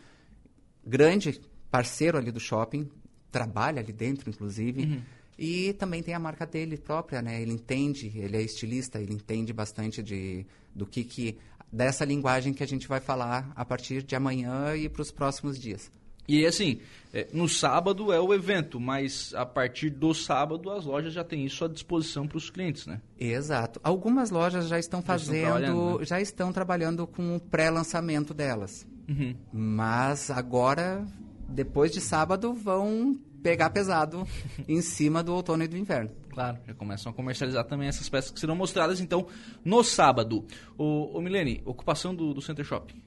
grande 0.86 1.40
parceiro 1.70 2.18
ali 2.18 2.32
do 2.32 2.40
shopping, 2.40 2.90
trabalha 3.32 3.82
ali 3.82 3.94
dentro, 3.94 4.30
inclusive. 4.30 4.84
Uhum. 4.84 5.02
E 5.44 5.74
também 5.74 6.04
tem 6.04 6.14
a 6.14 6.20
marca 6.20 6.46
dele 6.46 6.78
própria, 6.78 7.20
né? 7.20 7.42
Ele 7.42 7.52
entende, 7.52 8.12
ele 8.16 8.38
é 8.38 8.44
estilista, 8.44 9.02
ele 9.02 9.12
entende 9.12 9.52
bastante 9.52 10.04
de, 10.04 10.46
do 10.76 10.86
que 10.86 11.04
que... 11.04 11.36
dessa 11.74 12.06
linguagem 12.06 12.54
que 12.54 12.62
a 12.62 12.68
gente 12.68 12.88
vai 12.88 13.00
falar 13.00 13.52
a 13.56 13.66
partir 13.66 14.04
de 14.04 14.16
amanhã 14.16 14.76
e 14.76 14.88
para 14.88 15.02
os 15.02 15.10
próximos 15.10 15.60
dias. 15.60 15.92
E 16.28 16.46
assim, 16.46 16.80
é, 17.12 17.28
no 17.34 17.50
sábado 17.50 18.14
é 18.14 18.20
o 18.20 18.32
evento, 18.32 18.80
mas 18.80 19.34
a 19.34 19.44
partir 19.44 19.90
do 19.90 20.14
sábado 20.14 20.70
as 20.70 20.86
lojas 20.86 21.12
já 21.12 21.24
têm 21.24 21.44
isso 21.44 21.66
à 21.66 21.68
disposição 21.68 22.28
para 22.28 22.38
os 22.38 22.52
clientes, 22.52 22.86
né? 22.86 23.02
Exato. 23.20 23.82
Algumas 23.84 24.30
lojas 24.30 24.68
já 24.68 24.78
estão 24.78 25.02
fazendo, 25.02 25.58
estão 25.58 25.98
né? 25.98 26.06
já 26.06 26.22
estão 26.22 26.54
trabalhando 26.54 27.08
com 27.08 27.36
o 27.36 27.40
pré-lançamento 27.40 28.32
delas. 28.32 28.86
Uhum. 29.10 29.36
Mas 29.52 30.30
agora, 30.30 31.04
depois 31.50 31.92
de 31.92 32.00
sábado, 32.00 32.54
vão 32.54 33.20
pegar 33.42 33.70
pesado 33.70 34.28
em 34.68 34.82
cima 34.82 35.24
do 35.24 35.34
outono 35.34 35.64
e 35.64 35.68
do 35.68 35.78
inverno. 35.78 36.12
Claro, 36.30 36.58
já 36.66 36.74
começam 36.74 37.12
a 37.12 37.16
comercializar 37.16 37.66
também 37.66 37.88
essas 37.88 38.08
peças 38.08 38.32
que 38.32 38.40
serão 38.40 38.56
mostradas, 38.56 39.02
então, 39.02 39.28
no 39.64 39.84
sábado. 39.84 40.46
O, 40.78 41.18
o 41.18 41.22
Milene, 41.22 41.62
ocupação 41.66 42.16
do, 42.16 42.34
do 42.34 42.42
Center 42.42 42.64
Shopping. 42.64 43.02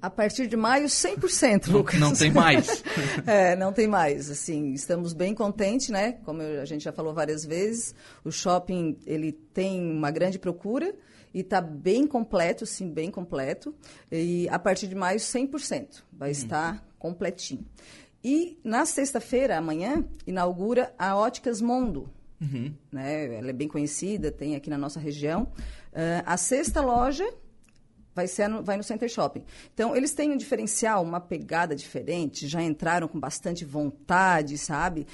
A 0.00 0.10
partir 0.10 0.48
de 0.48 0.56
maio, 0.56 0.86
100%, 0.86 1.70
Lucas. 1.70 2.00
Não, 2.00 2.08
não 2.08 2.16
tem 2.16 2.32
mais. 2.32 2.82
é, 3.24 3.54
não 3.54 3.72
tem 3.72 3.86
mais. 3.86 4.28
Assim, 4.30 4.72
estamos 4.72 5.12
bem 5.12 5.32
contentes, 5.32 5.90
né? 5.90 6.14
Como 6.24 6.42
a 6.42 6.64
gente 6.64 6.82
já 6.82 6.92
falou 6.92 7.14
várias 7.14 7.44
vezes, 7.44 7.94
o 8.24 8.32
shopping 8.32 8.98
ele 9.06 9.30
tem 9.30 9.80
uma 9.80 10.10
grande 10.10 10.40
procura 10.40 10.92
e 11.32 11.40
está 11.40 11.60
bem 11.60 12.04
completo, 12.04 12.66
sim, 12.66 12.90
bem 12.90 13.12
completo. 13.12 13.72
E 14.10 14.48
a 14.48 14.58
partir 14.58 14.88
de 14.88 14.96
maio, 14.96 15.20
100%. 15.20 16.02
Vai 16.12 16.30
uhum. 16.30 16.32
estar 16.32 16.84
completinho. 16.98 17.64
E 18.24 18.60
na 18.62 18.84
sexta-feira, 18.86 19.58
amanhã, 19.58 20.04
inaugura 20.26 20.94
a 20.98 21.16
Óticas 21.16 21.60
Mondo. 21.60 22.08
Uhum. 22.40 22.74
Né? 22.90 23.36
Ela 23.36 23.50
é 23.50 23.52
bem 23.52 23.68
conhecida, 23.68 24.30
tem 24.30 24.54
aqui 24.56 24.68
na 24.68 24.78
nossa 24.78 25.00
região. 25.00 25.44
Uh, 25.92 26.22
a 26.24 26.36
sexta 26.36 26.80
loja 26.80 27.28
vai, 28.14 28.26
ser 28.26 28.48
no, 28.48 28.62
vai 28.62 28.76
no 28.76 28.82
Center 28.82 29.08
Shopping. 29.08 29.44
Então, 29.72 29.96
eles 29.96 30.12
têm 30.12 30.30
um 30.30 30.36
diferencial, 30.36 31.02
uma 31.02 31.20
pegada 31.20 31.74
diferente, 31.74 32.46
já 32.46 32.62
entraram 32.62 33.08
com 33.08 33.18
bastante 33.18 33.64
vontade, 33.64 34.58
sabe? 34.58 35.06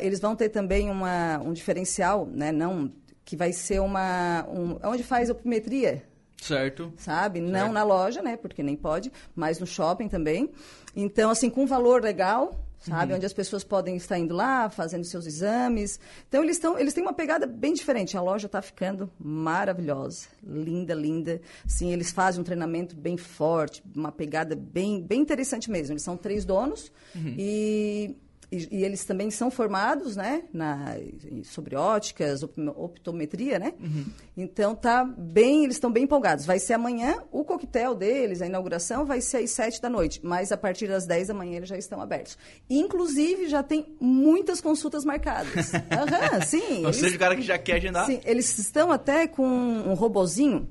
Eles 0.00 0.20
vão 0.20 0.34
ter 0.34 0.48
também 0.48 0.90
uma, 0.90 1.38
um 1.38 1.52
diferencial, 1.52 2.26
né? 2.26 2.52
Não, 2.52 2.90
que 3.24 3.36
vai 3.36 3.52
ser 3.52 3.80
uma... 3.80 4.46
Um, 4.48 4.78
onde 4.88 5.02
faz 5.02 5.30
opimetria, 5.30 6.04
Certo. 6.40 6.92
Sabe? 6.96 7.40
Certo. 7.40 7.52
Não 7.52 7.72
na 7.72 7.82
loja, 7.82 8.22
né? 8.22 8.36
Porque 8.36 8.62
nem 8.62 8.76
pode, 8.76 9.12
mas 9.34 9.58
no 9.58 9.66
shopping 9.66 10.08
também. 10.08 10.50
Então, 10.94 11.30
assim, 11.30 11.50
com 11.50 11.66
valor 11.66 12.02
legal, 12.02 12.58
sabe? 12.78 13.12
Uhum. 13.12 13.16
Onde 13.16 13.26
as 13.26 13.32
pessoas 13.32 13.64
podem 13.64 13.96
estar 13.96 14.18
indo 14.18 14.34
lá, 14.34 14.70
fazendo 14.70 15.04
seus 15.04 15.26
exames. 15.26 15.98
Então, 16.28 16.42
eles, 16.42 16.56
estão, 16.56 16.78
eles 16.78 16.94
têm 16.94 17.02
uma 17.02 17.12
pegada 17.12 17.46
bem 17.46 17.72
diferente. 17.74 18.16
A 18.16 18.22
loja 18.22 18.46
está 18.46 18.62
ficando 18.62 19.10
maravilhosa, 19.18 20.28
linda, 20.42 20.94
linda. 20.94 21.40
Sim, 21.66 21.92
eles 21.92 22.12
fazem 22.12 22.40
um 22.40 22.44
treinamento 22.44 22.94
bem 22.96 23.16
forte, 23.16 23.82
uma 23.94 24.12
pegada 24.12 24.54
bem, 24.54 25.02
bem 25.02 25.20
interessante 25.20 25.70
mesmo. 25.70 25.92
Eles 25.92 26.02
são 26.02 26.16
três 26.16 26.44
donos 26.44 26.92
uhum. 27.14 27.34
e 27.36 28.16
e, 28.50 28.68
e, 28.78 28.84
eles 28.84 29.04
também 29.04 29.30
são 29.30 29.50
formados, 29.50 30.14
né, 30.14 30.44
na, 30.52 30.96
sobre 31.44 31.74
óticas, 31.74 32.42
optometria, 32.42 33.58
né? 33.58 33.74
Uhum. 33.80 34.06
Então 34.36 34.74
tá 34.74 35.04
bem, 35.04 35.64
eles 35.64 35.76
estão 35.76 35.90
bem 35.90 36.04
empolgados. 36.04 36.46
Vai 36.46 36.60
ser 36.60 36.74
amanhã 36.74 37.22
o 37.32 37.44
coquetel 37.44 37.94
deles, 37.94 38.40
a 38.40 38.46
inauguração 38.46 39.04
vai 39.04 39.20
ser 39.20 39.38
às 39.38 39.50
sete 39.50 39.82
da 39.82 39.90
noite, 39.90 40.20
mas 40.22 40.52
a 40.52 40.56
partir 40.56 40.86
das 40.86 41.06
dez 41.06 41.26
da 41.28 41.34
manhã 41.34 41.56
eles 41.56 41.68
já 41.68 41.76
estão 41.76 42.00
abertos. 42.00 42.38
Inclusive 42.70 43.48
já 43.48 43.62
tem 43.62 43.96
muitas 44.00 44.60
consultas 44.60 45.04
marcadas. 45.04 45.72
Aham, 45.90 46.40
sim. 46.42 46.86
Ou 46.86 46.92
seja, 46.92 47.16
o 47.16 47.18
cara 47.18 47.34
que 47.34 47.42
já 47.42 47.58
quer 47.58 47.76
agendar. 47.76 48.06
Sim, 48.06 48.20
eles 48.24 48.58
estão 48.58 48.92
até 48.92 49.26
com 49.26 49.46
um 49.46 49.94
robozinho. 49.94 50.68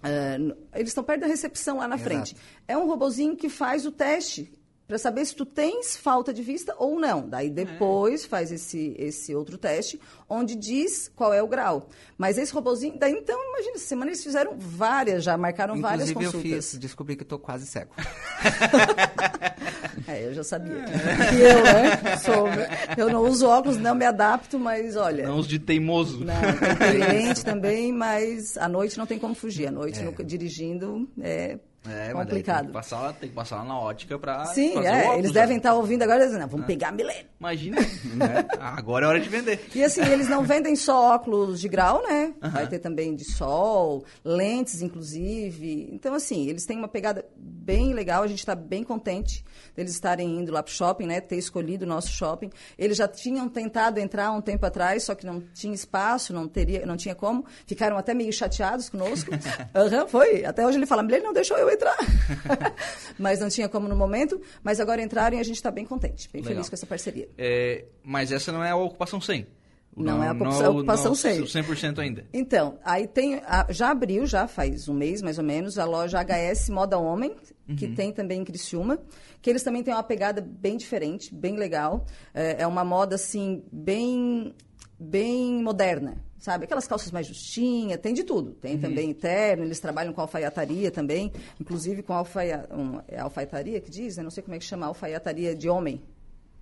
Uh, 0.00 0.54
eles 0.74 0.88
estão 0.88 1.02
perto 1.04 1.22
da 1.22 1.26
recepção 1.26 1.78
lá 1.78 1.88
na 1.88 1.94
Exato. 1.94 2.10
frente. 2.10 2.36
É 2.66 2.76
um 2.76 2.86
robozinho 2.86 3.36
que 3.36 3.48
faz 3.48 3.86
o 3.86 3.92
teste 3.92 4.52
para 4.86 4.98
saber 4.98 5.24
se 5.24 5.34
tu 5.34 5.46
tens 5.46 5.96
falta 5.96 6.30
de 6.32 6.42
vista 6.42 6.74
ou 6.78 7.00
não. 7.00 7.26
Daí 7.26 7.48
depois 7.48 8.24
é. 8.24 8.28
faz 8.28 8.52
esse, 8.52 8.94
esse 8.98 9.34
outro 9.34 9.56
teste, 9.56 9.98
onde 10.28 10.54
diz 10.54 11.10
qual 11.14 11.32
é 11.32 11.42
o 11.42 11.48
grau. 11.48 11.88
Mas 12.18 12.36
esse 12.36 12.52
robozinho, 12.52 12.98
daí 12.98 13.12
então, 13.12 13.38
imagina, 13.50 13.76
essa 13.76 13.86
semana 13.86 14.10
eles 14.10 14.22
fizeram 14.22 14.56
várias, 14.58 15.24
já 15.24 15.34
marcaram 15.36 15.76
Inclusive, 15.76 15.98
várias 15.98 16.12
consultas. 16.12 16.50
eu 16.50 16.62
fiz, 16.62 16.78
descobri 16.78 17.16
que 17.16 17.22
estou 17.22 17.38
quase 17.38 17.66
cego. 17.66 17.94
é, 20.06 20.26
eu 20.26 20.34
já 20.34 20.44
sabia. 20.44 20.74
É. 20.74 21.30
Que 21.30 21.40
eu, 21.40 21.62
né, 21.62 22.16
sou, 22.18 22.46
eu 22.98 23.08
não 23.10 23.22
uso 23.22 23.46
óculos, 23.46 23.78
não 23.78 23.94
me 23.94 24.04
adapto, 24.04 24.58
mas 24.58 24.96
olha... 24.96 25.26
Não 25.26 25.38
uso 25.38 25.48
de 25.48 25.58
teimoso. 25.58 26.22
Não, 26.22 26.34
tem 26.78 26.98
lente 27.00 27.42
também, 27.42 27.90
mas 27.90 28.58
à 28.58 28.68
noite 28.68 28.98
não 28.98 29.06
tem 29.06 29.18
como 29.18 29.34
fugir. 29.34 29.68
À 29.68 29.70
noite, 29.70 30.00
é. 30.00 30.02
no, 30.02 30.12
dirigindo, 30.24 31.08
é 31.20 31.58
é, 31.88 32.12
complicado. 32.12 32.58
tem 32.58 32.66
que, 32.66 32.72
passar, 32.72 33.12
tem 33.14 33.28
que 33.28 33.34
passar 33.34 33.56
lá 33.56 33.64
na 33.64 33.78
ótica 33.78 34.18
para 34.18 34.46
Sim, 34.46 34.78
é, 34.78 35.18
eles 35.18 35.32
devem 35.32 35.58
estar 35.58 35.74
ouvindo 35.74 36.02
agora 36.02 36.24
dizendo, 36.26 36.46
vamos 36.46 36.64
ah. 36.64 36.66
pegar 36.66 36.88
a 36.88 36.92
milênio. 36.92 37.26
Imagina, 37.38 37.80
né? 37.80 38.46
agora 38.58 39.06
é 39.06 39.08
hora 39.08 39.20
de 39.20 39.28
vender. 39.28 39.68
E 39.74 39.84
assim, 39.84 40.02
eles 40.02 40.28
não 40.28 40.44
vendem 40.44 40.74
só 40.76 41.14
óculos 41.14 41.60
de 41.60 41.68
grau, 41.68 42.02
né? 42.02 42.32
Vai 42.40 42.66
ter 42.66 42.78
também 42.78 43.14
de 43.14 43.24
sol, 43.24 44.04
lentes, 44.24 44.80
inclusive. 44.80 45.88
Então, 45.92 46.14
assim, 46.14 46.48
eles 46.48 46.64
têm 46.64 46.78
uma 46.78 46.88
pegada 46.88 47.24
bem 47.36 47.92
legal, 47.92 48.22
a 48.22 48.26
gente 48.26 48.38
está 48.38 48.54
bem 48.54 48.82
contente 48.82 49.44
deles 49.74 49.92
estarem 49.92 50.38
indo 50.38 50.52
lá 50.52 50.62
para 50.62 50.70
o 50.70 50.74
shopping, 50.74 51.06
né? 51.06 51.20
Ter 51.20 51.36
escolhido 51.36 51.84
o 51.84 51.88
nosso 51.88 52.08
shopping. 52.08 52.50
Eles 52.78 52.96
já 52.96 53.08
tinham 53.08 53.48
tentado 53.48 53.98
entrar 53.98 54.30
um 54.30 54.40
tempo 54.40 54.64
atrás, 54.64 55.02
só 55.02 55.14
que 55.14 55.26
não 55.26 55.40
tinha 55.52 55.74
espaço, 55.74 56.32
não, 56.32 56.46
teria, 56.46 56.86
não 56.86 56.96
tinha 56.96 57.14
como. 57.14 57.44
Ficaram 57.66 57.98
até 57.98 58.14
meio 58.14 58.32
chateados 58.32 58.88
conosco. 58.88 59.30
uhum, 59.74 60.08
foi. 60.08 60.44
Até 60.44 60.66
hoje 60.66 60.78
ele 60.78 60.86
fala, 60.86 61.02
ele 61.02 61.24
não 61.24 61.32
deixou 61.32 61.56
eu 61.58 61.68
entrar. 61.74 61.96
mas 63.18 63.40
não 63.40 63.48
tinha 63.48 63.68
como 63.68 63.88
no 63.88 63.96
momento. 63.96 64.40
Mas 64.62 64.80
agora 64.80 65.02
entraram 65.02 65.36
e 65.36 65.40
a 65.40 65.42
gente 65.42 65.56
está 65.56 65.70
bem 65.70 65.84
contente, 65.84 66.28
bem 66.32 66.42
Legal. 66.42 66.56
feliz 66.56 66.68
com 66.68 66.74
essa 66.74 66.86
parceria. 66.86 67.28
É, 67.36 67.84
mas 68.02 68.32
essa 68.32 68.50
não 68.52 68.62
é 68.62 68.70
a 68.70 68.76
ocupação 68.76 69.20
100? 69.20 69.46
Não, 69.96 70.16
não, 70.16 70.24
é 70.24 70.28
a 70.28 70.32
ocupação, 70.32 70.62
não, 70.62 70.78
ocupação 70.78 71.08
não, 71.10 71.14
100. 71.14 71.42
100% 71.44 71.98
ainda. 72.00 72.26
Então, 72.32 72.78
aí 72.84 73.06
tem, 73.06 73.40
já 73.70 73.90
abriu, 73.90 74.26
já 74.26 74.48
faz 74.48 74.88
um 74.88 74.94
mês 74.94 75.22
mais 75.22 75.38
ou 75.38 75.44
menos, 75.44 75.78
a 75.78 75.84
loja 75.84 76.18
HS 76.20 76.68
Moda 76.68 76.98
Homem, 76.98 77.36
uhum. 77.68 77.76
que 77.76 77.86
tem 77.88 78.12
também 78.12 78.40
em 78.40 78.44
Criciúma, 78.44 78.98
que 79.40 79.48
eles 79.48 79.62
também 79.62 79.84
têm 79.84 79.94
uma 79.94 80.02
pegada 80.02 80.40
bem 80.40 80.76
diferente, 80.76 81.32
bem 81.32 81.56
legal. 81.56 82.04
É, 82.34 82.62
é 82.62 82.66
uma 82.66 82.84
moda, 82.84 83.14
assim, 83.14 83.62
bem, 83.70 84.52
bem 84.98 85.62
moderna 85.62 86.16
sabe? 86.44 86.64
Aquelas 86.66 86.86
calças 86.86 87.10
mais 87.10 87.26
justinhas, 87.26 87.98
tem 87.98 88.12
de 88.12 88.22
tudo. 88.22 88.52
Tem 88.52 88.74
uhum. 88.74 88.80
também 88.82 89.08
interno, 89.08 89.64
eles 89.64 89.80
trabalham 89.80 90.12
com 90.12 90.20
alfaiataria 90.20 90.90
também, 90.90 91.32
inclusive 91.58 92.02
com 92.02 92.12
alfaia, 92.12 92.68
um, 92.70 93.00
é 93.08 93.18
alfaiataria 93.18 93.80
que 93.80 93.90
diz, 93.90 94.18
né? 94.18 94.22
Não 94.22 94.30
sei 94.30 94.42
como 94.42 94.54
é 94.54 94.58
que 94.58 94.64
chama, 94.66 94.84
alfaiataria 94.84 95.54
de 95.54 95.70
homem. 95.70 96.02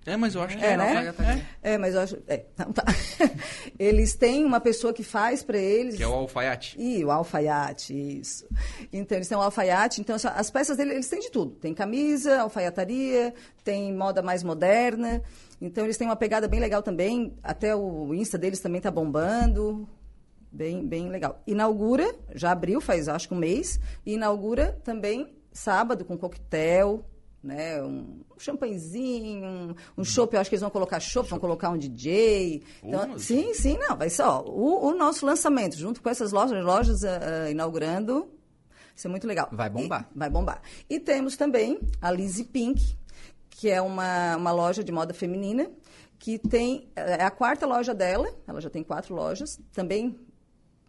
É, 0.05 0.17
mas 0.17 0.35
eu 0.35 0.41
acho 0.41 0.57
que 0.57 0.63
é, 0.63 0.71
é 0.71 0.77
né? 0.77 1.15
É. 1.61 1.73
é, 1.73 1.77
mas 1.77 1.95
eu 1.95 2.01
acho. 2.01 2.17
É, 2.27 2.45
então 2.53 2.73
tá. 2.73 2.83
eles 3.79 4.15
têm 4.15 4.43
uma 4.43 4.59
pessoa 4.59 4.93
que 4.93 5.03
faz 5.03 5.43
para 5.43 5.57
eles. 5.57 5.95
Que 5.95 6.03
é 6.03 6.07
o 6.07 6.13
alfaiate. 6.13 6.75
E 6.79 7.03
o 7.05 7.11
alfaiate, 7.11 7.93
isso. 7.93 8.45
Então, 8.91 9.17
eles 9.17 9.27
têm 9.27 9.37
o 9.37 9.41
alfaiate. 9.41 10.01
Então, 10.01 10.15
as 10.35 10.51
peças 10.51 10.75
dele, 10.75 10.93
eles 10.93 11.07
têm 11.07 11.19
de 11.19 11.31
tudo. 11.31 11.51
Tem 11.55 11.73
camisa, 11.73 12.41
alfaiataria, 12.41 13.33
tem 13.63 13.93
moda 13.93 14.21
mais 14.21 14.43
moderna. 14.43 15.21
Então, 15.61 15.85
eles 15.85 15.97
têm 15.97 16.07
uma 16.07 16.17
pegada 16.17 16.47
bem 16.49 16.59
legal 16.59 16.83
também. 16.83 17.33
Até 17.41 17.73
o 17.73 18.13
Insta 18.13 18.37
deles 18.37 18.59
também 18.59 18.81
tá 18.81 18.91
bombando. 18.91 19.87
Bem, 20.51 20.85
bem 20.85 21.09
legal. 21.09 21.41
Inaugura, 21.47 22.13
já 22.35 22.51
abriu, 22.51 22.81
faz 22.81 23.07
acho 23.07 23.29
que 23.29 23.33
um 23.33 23.37
mês. 23.37 23.79
E 24.05 24.13
inaugura 24.13 24.79
também 24.83 25.33
sábado 25.53 26.03
com 26.03 26.17
coquetel, 26.17 27.05
né? 27.43 27.83
Um, 27.83 28.21
champanhezinho, 28.37 29.45
um, 29.45 29.75
um 29.97 30.03
chopp, 30.03 30.33
eu 30.33 30.39
acho 30.39 30.49
que 30.49 30.55
eles 30.55 30.61
vão 30.61 30.69
colocar 30.69 30.99
chopp, 30.99 31.29
vão 31.29 31.39
colocar 31.39 31.69
um 31.69 31.77
DJ. 31.77 32.63
Então, 32.81 33.19
sim, 33.19 33.53
sim, 33.53 33.77
não, 33.77 33.97
vai 33.97 34.09
ser, 34.09 34.23
ó, 34.23 34.41
o, 34.41 34.87
o, 34.87 34.95
nosso 34.95 35.25
lançamento, 35.25 35.77
junto 35.77 36.01
com 36.01 36.09
essas 36.09 36.31
lojas, 36.31 36.63
lojas 36.63 37.03
uh, 37.03 37.51
inaugurando, 37.51 38.29
isso 38.95 39.07
é 39.07 39.09
muito 39.09 39.27
legal. 39.27 39.49
Vai 39.51 39.69
bombar. 39.69 40.09
E, 40.13 40.17
vai 40.17 40.29
bombar. 40.29 40.61
E 40.89 40.99
temos 40.99 41.35
também 41.35 41.79
a 42.01 42.11
Lizzy 42.11 42.45
Pink, 42.45 42.95
que 43.49 43.69
é 43.69 43.81
uma, 43.81 44.37
uma 44.37 44.51
loja 44.51 44.83
de 44.83 44.91
moda 44.91 45.13
feminina, 45.13 45.69
que 46.19 46.37
tem. 46.39 46.89
É 46.95 47.23
a 47.23 47.31
quarta 47.31 47.65
loja 47.65 47.93
dela, 47.93 48.33
ela 48.47 48.61
já 48.61 48.69
tem 48.69 48.83
quatro 48.83 49.13
lojas, 49.13 49.59
também. 49.73 50.17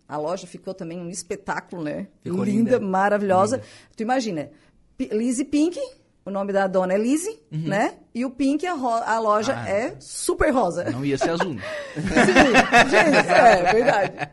A 0.07 0.19
loja 0.19 0.47
ficou 0.47 0.75
também 0.75 1.01
um 1.01 1.09
espetáculo, 1.09 1.83
né? 1.83 2.09
Ficou 2.23 2.45
linda, 2.45 2.73
linda. 2.73 2.81
maravilhosa. 2.81 3.57
Linda. 3.57 3.69
Tu 3.97 4.03
imagina, 4.03 4.51
Lizzy 4.99 5.45
Pink, 5.45 5.81
o 6.25 6.31
nome 6.31 6.53
da 6.53 6.67
dona 6.67 6.95
é 6.95 6.99
Lizzy, 6.99 7.39
uhum. 7.53 7.69
né? 7.69 7.95
E 8.15 8.25
o 8.25 8.31
Pink, 8.31 8.67
a, 8.67 8.73
a 8.73 9.19
loja 9.19 9.55
ah, 9.57 9.69
é 9.69 9.97
super 10.01 10.51
rosa. 10.53 10.85
Não 10.91 11.05
ia 11.05 11.19
ser 11.19 11.31
azul. 11.31 11.57
Sim, 11.95 12.91
gente, 12.91 13.29
é 13.31 13.73
verdade. 13.73 14.31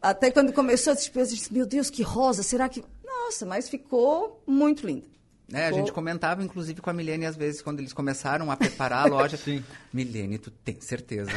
Até 0.00 0.30
quando 0.30 0.52
começou, 0.52 0.96
tipo, 0.96 1.18
eu 1.18 1.26
disse, 1.26 1.52
meu 1.52 1.66
Deus, 1.66 1.90
que 1.90 2.02
rosa, 2.02 2.42
será 2.42 2.68
que... 2.68 2.82
Nossa, 3.04 3.44
mas 3.44 3.68
ficou 3.68 4.42
muito 4.46 4.86
lindo. 4.86 5.15
É, 5.52 5.66
a 5.66 5.72
gente 5.72 5.92
comentava, 5.92 6.42
inclusive, 6.42 6.80
com 6.80 6.90
a 6.90 6.92
Milene, 6.92 7.24
às 7.24 7.36
vezes, 7.36 7.62
quando 7.62 7.78
eles 7.78 7.92
começaram 7.92 8.50
a 8.50 8.56
preparar 8.56 9.06
a 9.06 9.08
loja. 9.08 9.36
Sim. 9.38 9.62
Milene, 9.92 10.38
tu 10.38 10.50
tem 10.50 10.80
certeza. 10.80 11.30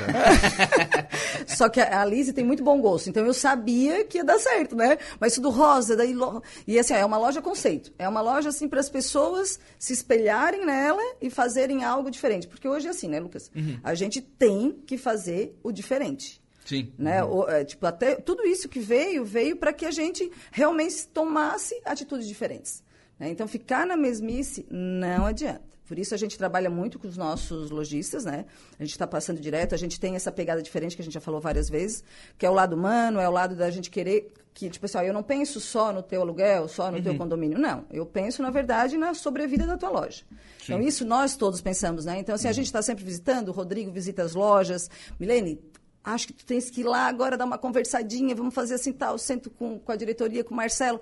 Só 1.47 1.69
que 1.69 1.79
a 1.79 2.01
Alice 2.01 2.33
tem 2.33 2.43
muito 2.43 2.63
bom 2.63 2.81
gosto, 2.81 3.09
então 3.09 3.23
eu 3.23 3.33
sabia 3.33 4.03
que 4.03 4.17
ia 4.17 4.23
dar 4.23 4.39
certo, 4.39 4.75
né? 4.75 4.97
Mas 5.19 5.35
tudo 5.35 5.51
rosa, 5.51 5.95
daí... 5.95 6.13
Lo... 6.13 6.41
E 6.65 6.79
assim, 6.79 6.95
é 6.95 7.05
uma 7.05 7.17
loja 7.17 7.39
conceito. 7.39 7.93
É 7.99 8.09
uma 8.09 8.21
loja, 8.21 8.49
assim, 8.49 8.67
para 8.67 8.79
as 8.79 8.89
pessoas 8.89 9.59
se 9.77 9.93
espelharem 9.93 10.65
nela 10.65 11.01
e 11.21 11.29
fazerem 11.29 11.83
algo 11.83 12.09
diferente. 12.09 12.47
Porque 12.47 12.67
hoje 12.67 12.87
é 12.87 12.89
assim, 12.89 13.07
né, 13.07 13.19
Lucas? 13.19 13.51
Uhum. 13.55 13.79
A 13.83 13.93
gente 13.93 14.21
tem 14.21 14.81
que 14.87 14.97
fazer 14.97 15.55
o 15.61 15.71
diferente. 15.71 16.41
Sim. 16.65 16.91
Né? 16.97 17.23
Uhum. 17.23 17.41
O, 17.41 17.49
é, 17.49 17.63
tipo, 17.63 17.85
até, 17.85 18.15
tudo 18.15 18.43
isso 18.45 18.67
que 18.67 18.79
veio, 18.79 19.23
veio 19.23 19.55
para 19.55 19.71
que 19.71 19.85
a 19.85 19.91
gente 19.91 20.31
realmente 20.51 21.07
tomasse 21.07 21.79
atitudes 21.85 22.27
diferentes. 22.27 22.83
Né? 23.19 23.29
Então, 23.29 23.47
ficar 23.47 23.85
na 23.85 23.97
mesmice 23.97 24.65
não 24.69 25.25
adianta. 25.25 25.69
Por 25.89 25.97
isso 25.97 26.13
a 26.13 26.17
gente 26.17 26.38
trabalha 26.38 26.69
muito 26.69 26.99
com 26.99 27.07
os 27.07 27.17
nossos 27.17 27.71
lojistas, 27.71 28.23
né? 28.23 28.45
A 28.79 28.83
gente 28.83 28.91
está 28.91 29.07
passando 29.07 29.41
direto, 29.41 29.73
a 29.73 29.77
gente 29.77 29.99
tem 29.99 30.15
essa 30.15 30.31
pegada 30.31 30.61
diferente 30.61 30.95
que 30.95 31.01
a 31.01 31.03
gente 31.03 31.15
já 31.15 31.19
falou 31.19 31.41
várias 31.41 31.67
vezes, 31.67 32.03
que 32.38 32.45
é 32.45 32.49
o 32.49 32.53
lado 32.53 32.75
humano, 32.75 33.19
é 33.19 33.27
o 33.27 33.31
lado 33.31 33.55
da 33.55 33.71
gente 33.71 33.89
querer 33.89 34.31
que, 34.53 34.69
tipo 34.69 34.85
assim, 34.85 34.99
ó, 34.99 35.01
eu 35.01 35.11
não 35.11 35.23
penso 35.23 35.59
só 35.59 35.91
no 35.91 36.03
teu 36.03 36.21
aluguel, 36.21 36.67
só 36.67 36.91
no 36.91 36.97
uhum. 36.97 37.03
teu 37.03 37.17
condomínio. 37.17 37.57
Não, 37.57 37.85
eu 37.89 38.05
penso, 38.05 38.43
na 38.43 38.51
verdade, 38.51 38.99
na 38.99 39.15
sobrevida 39.15 39.65
da 39.65 39.77
tua 39.77 39.89
loja. 39.89 40.23
Sim. 40.59 40.73
Então, 40.73 40.81
isso 40.81 41.03
nós 41.05 41.35
todos 41.35 41.59
pensamos, 41.59 42.05
né? 42.05 42.19
Então, 42.19 42.35
assim, 42.35 42.45
uhum. 42.45 42.51
a 42.51 42.53
gente 42.53 42.67
está 42.67 42.83
sempre 42.83 43.03
visitando, 43.03 43.49
o 43.49 43.51
Rodrigo 43.51 43.91
visita 43.91 44.21
as 44.21 44.35
lojas. 44.35 44.91
Milene, 45.19 45.59
acho 46.03 46.27
que 46.27 46.33
tu 46.33 46.45
tens 46.45 46.69
que 46.69 46.81
ir 46.81 46.83
lá 46.83 47.07
agora 47.07 47.35
dar 47.35 47.45
uma 47.45 47.57
conversadinha, 47.57 48.35
vamos 48.35 48.53
fazer 48.53 48.75
assim 48.75 48.93
tal, 48.93 49.17
sento 49.17 49.49
com, 49.49 49.79
com 49.79 49.91
a 49.91 49.95
diretoria, 49.95 50.43
com 50.43 50.53
o 50.53 50.57
Marcelo 50.57 51.01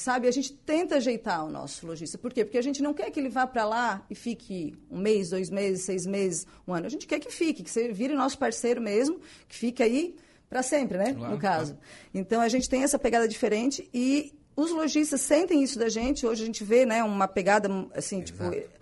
sabe, 0.00 0.28
a 0.28 0.30
gente 0.30 0.52
tenta 0.52 0.96
ajeitar 0.96 1.44
o 1.44 1.50
nosso 1.50 1.86
lojista. 1.86 2.18
Por 2.18 2.32
quê? 2.32 2.44
Porque 2.44 2.58
a 2.58 2.62
gente 2.62 2.82
não 2.82 2.92
quer 2.92 3.10
que 3.10 3.18
ele 3.18 3.28
vá 3.28 3.46
para 3.46 3.64
lá 3.64 4.04
e 4.10 4.14
fique 4.14 4.74
um 4.90 4.98
mês, 4.98 5.30
dois 5.30 5.50
meses, 5.50 5.84
seis 5.84 6.06
meses, 6.06 6.46
um 6.66 6.74
ano. 6.74 6.86
A 6.86 6.90
gente 6.90 7.06
quer 7.06 7.18
que 7.18 7.30
fique, 7.30 7.62
que 7.62 7.70
você 7.70 7.92
vire 7.92 8.14
nosso 8.14 8.38
parceiro 8.38 8.80
mesmo, 8.80 9.18
que 9.48 9.56
fique 9.56 9.82
aí 9.82 10.14
para 10.48 10.62
sempre, 10.62 10.98
né? 10.98 11.14
Claro, 11.14 11.34
no 11.34 11.40
caso. 11.40 11.74
Claro. 11.74 11.88
Então 12.14 12.40
a 12.40 12.48
gente 12.48 12.68
tem 12.68 12.82
essa 12.82 12.98
pegada 12.98 13.26
diferente 13.26 13.88
e 13.92 14.34
os 14.56 14.72
lojistas 14.72 15.20
sentem 15.20 15.62
isso 15.62 15.78
da 15.78 15.88
gente. 15.90 16.26
Hoje 16.26 16.42
a 16.42 16.46
gente 16.46 16.64
vê, 16.64 16.86
né, 16.86 17.04
uma 17.04 17.28
pegada 17.28 17.68
assim, 17.94 18.22
tipo, 18.22 18.42
Exato. 18.42 18.56
tipo, 18.56 18.76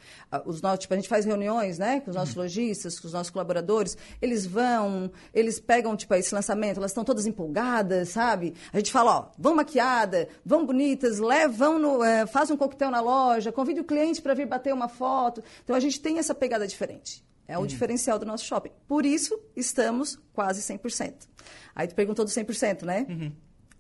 os 0.47 0.62
nossos, 0.62 0.78
tipo, 0.81 0.95
a 0.95 0.97
gente 0.97 1.09
faz 1.09 1.25
reuniões, 1.25 1.78
né, 1.78 2.00
com 2.00 2.11
os 2.11 2.16
nossos 2.16 2.37
uhum. 2.37 2.43
lojistas, 2.43 2.99
com 3.00 3.09
os 3.09 3.12
nossos 3.12 3.31
colaboradores. 3.31 3.97
Eles 4.23 4.47
vão, 4.47 5.11
eles 5.35 5.59
pegam 5.59 5.97
tipo 5.97 6.14
esse 6.14 6.35
lançamento, 6.35 6.78
elas 6.78 6.93
estão 6.93 7.04
todas 7.04 7.26
empolgadas, 7.26 8.11
sabe? 8.11 8.54
A 8.73 8.76
gente 8.78 8.93
fala, 8.93 9.19
ó, 9.19 9.26
vão 9.37 9.57
maquiada, 9.57 10.28
vão 10.45 10.64
bonitas, 10.64 11.19
levam 11.19 11.78
no, 11.78 12.04
é, 12.04 12.25
faz 12.26 12.50
um 12.50 12.57
coquetel 12.57 12.90
na 12.90 13.00
loja, 13.00 13.50
convide 13.50 13.81
o 13.81 13.85
cliente 13.85 14.23
para 14.23 14.33
vir 14.35 14.47
bater 14.47 14.73
uma 14.73 14.88
foto. 14.88 15.43
Então 15.64 15.75
a 15.75 15.81
gente 15.81 16.00
tem 16.00 16.19
essa 16.19 16.35
pegada 16.35 16.66
diferente. 16.66 17.25
É 17.47 17.59
o 17.59 17.61
uhum. 17.61 17.66
diferencial 17.66 18.19
do 18.19 18.25
nosso 18.25 18.45
shopping. 18.45 18.71
Por 18.88 19.04
isso, 19.04 19.38
estamos 19.54 20.19
quase 20.33 20.62
100%. 20.62 21.28
Aí 21.75 21.87
tu 21.87 21.95
perguntou 21.95 22.25
do 22.25 22.31
100%, 22.31 22.83
né? 22.83 23.07
Uhum. 23.09 23.33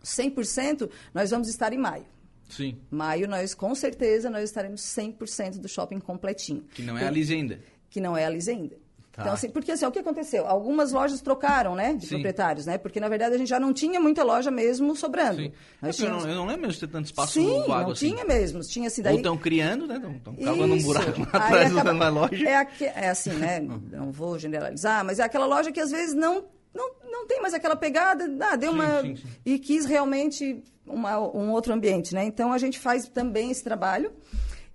100% 0.04 0.88
nós 1.12 1.30
vamos 1.30 1.48
estar 1.48 1.72
em 1.72 1.78
maio. 1.78 2.06
Sim. 2.48 2.78
Maio, 2.90 3.26
nós 3.26 3.54
com 3.54 3.74
certeza 3.74 4.30
nós 4.30 4.44
estaremos 4.44 4.82
100% 4.82 5.58
do 5.58 5.68
shopping 5.68 5.98
completinho. 5.98 6.64
Que 6.74 6.82
não 6.82 6.96
é 6.96 7.06
a 7.06 7.10
Lise 7.10 7.34
ainda. 7.34 7.58
Que 7.90 8.00
não 8.00 8.16
é 8.16 8.24
a 8.24 8.30
Lise 8.30 8.50
ainda. 8.50 8.84
Tá. 9.14 9.22
Então, 9.22 9.34
assim, 9.34 9.48
porque 9.48 9.70
assim, 9.70 9.86
o 9.86 9.92
que 9.92 10.00
aconteceu? 10.00 10.44
Algumas 10.44 10.90
lojas 10.90 11.20
trocaram, 11.20 11.76
né, 11.76 11.94
de 11.94 12.02
Sim. 12.02 12.16
proprietários, 12.16 12.66
né? 12.66 12.76
Porque, 12.76 12.98
na 12.98 13.08
verdade, 13.08 13.36
a 13.36 13.38
gente 13.38 13.48
já 13.48 13.60
não 13.60 13.72
tinha 13.72 14.00
muita 14.00 14.24
loja 14.24 14.50
mesmo 14.50 14.96
sobrando. 14.96 15.36
Sim. 15.40 15.52
É 15.80 15.90
tínhamos... 15.90 16.24
eu, 16.24 16.30
não, 16.30 16.34
eu, 16.34 16.36
não, 16.40 16.46
lembro 16.46 16.68
de 16.68 16.80
ter 16.80 16.88
tanto 16.88 17.04
espaço 17.06 17.34
Sim, 17.34 17.60
vago 17.60 17.82
não 17.82 17.90
assim. 17.92 18.10
tinha 18.10 18.24
mesmo. 18.24 18.60
Tinha 18.62 18.88
assim, 18.88 19.02
daí... 19.02 19.12
Ou 19.12 19.18
estão 19.20 19.38
criando, 19.38 19.86
né? 19.86 20.02
Estão 20.16 20.34
cavando 20.34 20.74
um 20.74 20.82
buraco 20.82 21.20
lá 21.20 21.28
atrás 21.46 21.76
acaba... 21.76 21.94
da 21.94 22.08
loja. 22.08 22.48
É, 22.48 22.66
é 22.80 23.08
assim, 23.08 23.30
né? 23.34 23.60
não 23.92 24.10
vou 24.10 24.36
generalizar, 24.36 25.04
mas 25.04 25.20
é 25.20 25.22
aquela 25.22 25.46
loja 25.46 25.70
que 25.70 25.78
às 25.78 25.92
vezes 25.92 26.12
não, 26.12 26.46
não, 26.74 26.94
não 27.10 27.26
tem 27.26 27.40
mais 27.40 27.54
aquela 27.54 27.76
pegada, 27.76 28.24
ah, 28.40 28.56
deu 28.56 28.72
sim, 28.72 28.78
uma... 28.78 29.02
Sim, 29.02 29.16
e 29.44 29.58
quis 29.58 29.84
realmente 29.84 30.62
uma, 30.86 31.18
um 31.18 31.50
outro 31.50 31.72
ambiente, 31.72 32.14
né? 32.14 32.24
Então, 32.24 32.52
a 32.52 32.58
gente 32.58 32.78
faz 32.78 33.08
também 33.08 33.50
esse 33.50 33.62
trabalho 33.62 34.12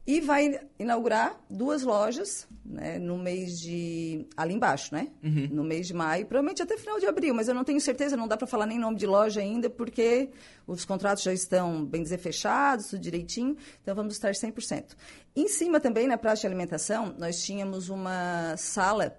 e 0.10 0.20
vai 0.22 0.60
inaugurar 0.80 1.40
duas 1.48 1.84
lojas 1.84 2.48
né, 2.66 2.98
no 2.98 3.16
mês 3.16 3.60
de. 3.60 4.26
ali 4.36 4.56
embaixo, 4.56 4.94
né? 4.94 5.10
Uhum. 5.24 5.50
No 5.52 5.64
mês 5.64 5.86
de 5.86 5.94
maio, 5.94 6.26
provavelmente 6.26 6.64
até 6.64 6.78
final 6.78 7.00
de 7.00 7.06
abril, 7.06 7.34
mas 7.34 7.48
eu 7.48 7.54
não 7.54 7.64
tenho 7.64 7.80
certeza, 7.80 8.18
não 8.18 8.28
dá 8.28 8.36
para 8.36 8.48
falar 8.48 8.66
nem 8.66 8.80
nome 8.80 8.98
de 8.98 9.06
loja 9.06 9.40
ainda, 9.40 9.70
porque 9.70 10.30
os 10.66 10.84
contratos 10.84 11.24
já 11.24 11.32
estão, 11.32 11.86
bem 11.86 12.02
dizer, 12.02 12.18
fechados, 12.18 12.88
tudo 12.88 13.02
direitinho, 13.02 13.56
então 13.84 13.94
vamos 13.94 14.14
estar 14.14 14.32
100%. 14.32 14.96
Em 15.36 15.48
cima 15.48 15.80
também, 15.80 16.08
na 16.08 16.18
praça 16.18 16.42
de 16.42 16.48
alimentação, 16.48 17.14
nós 17.18 17.44
tínhamos 17.44 17.90
uma 17.90 18.56
sala, 18.58 19.16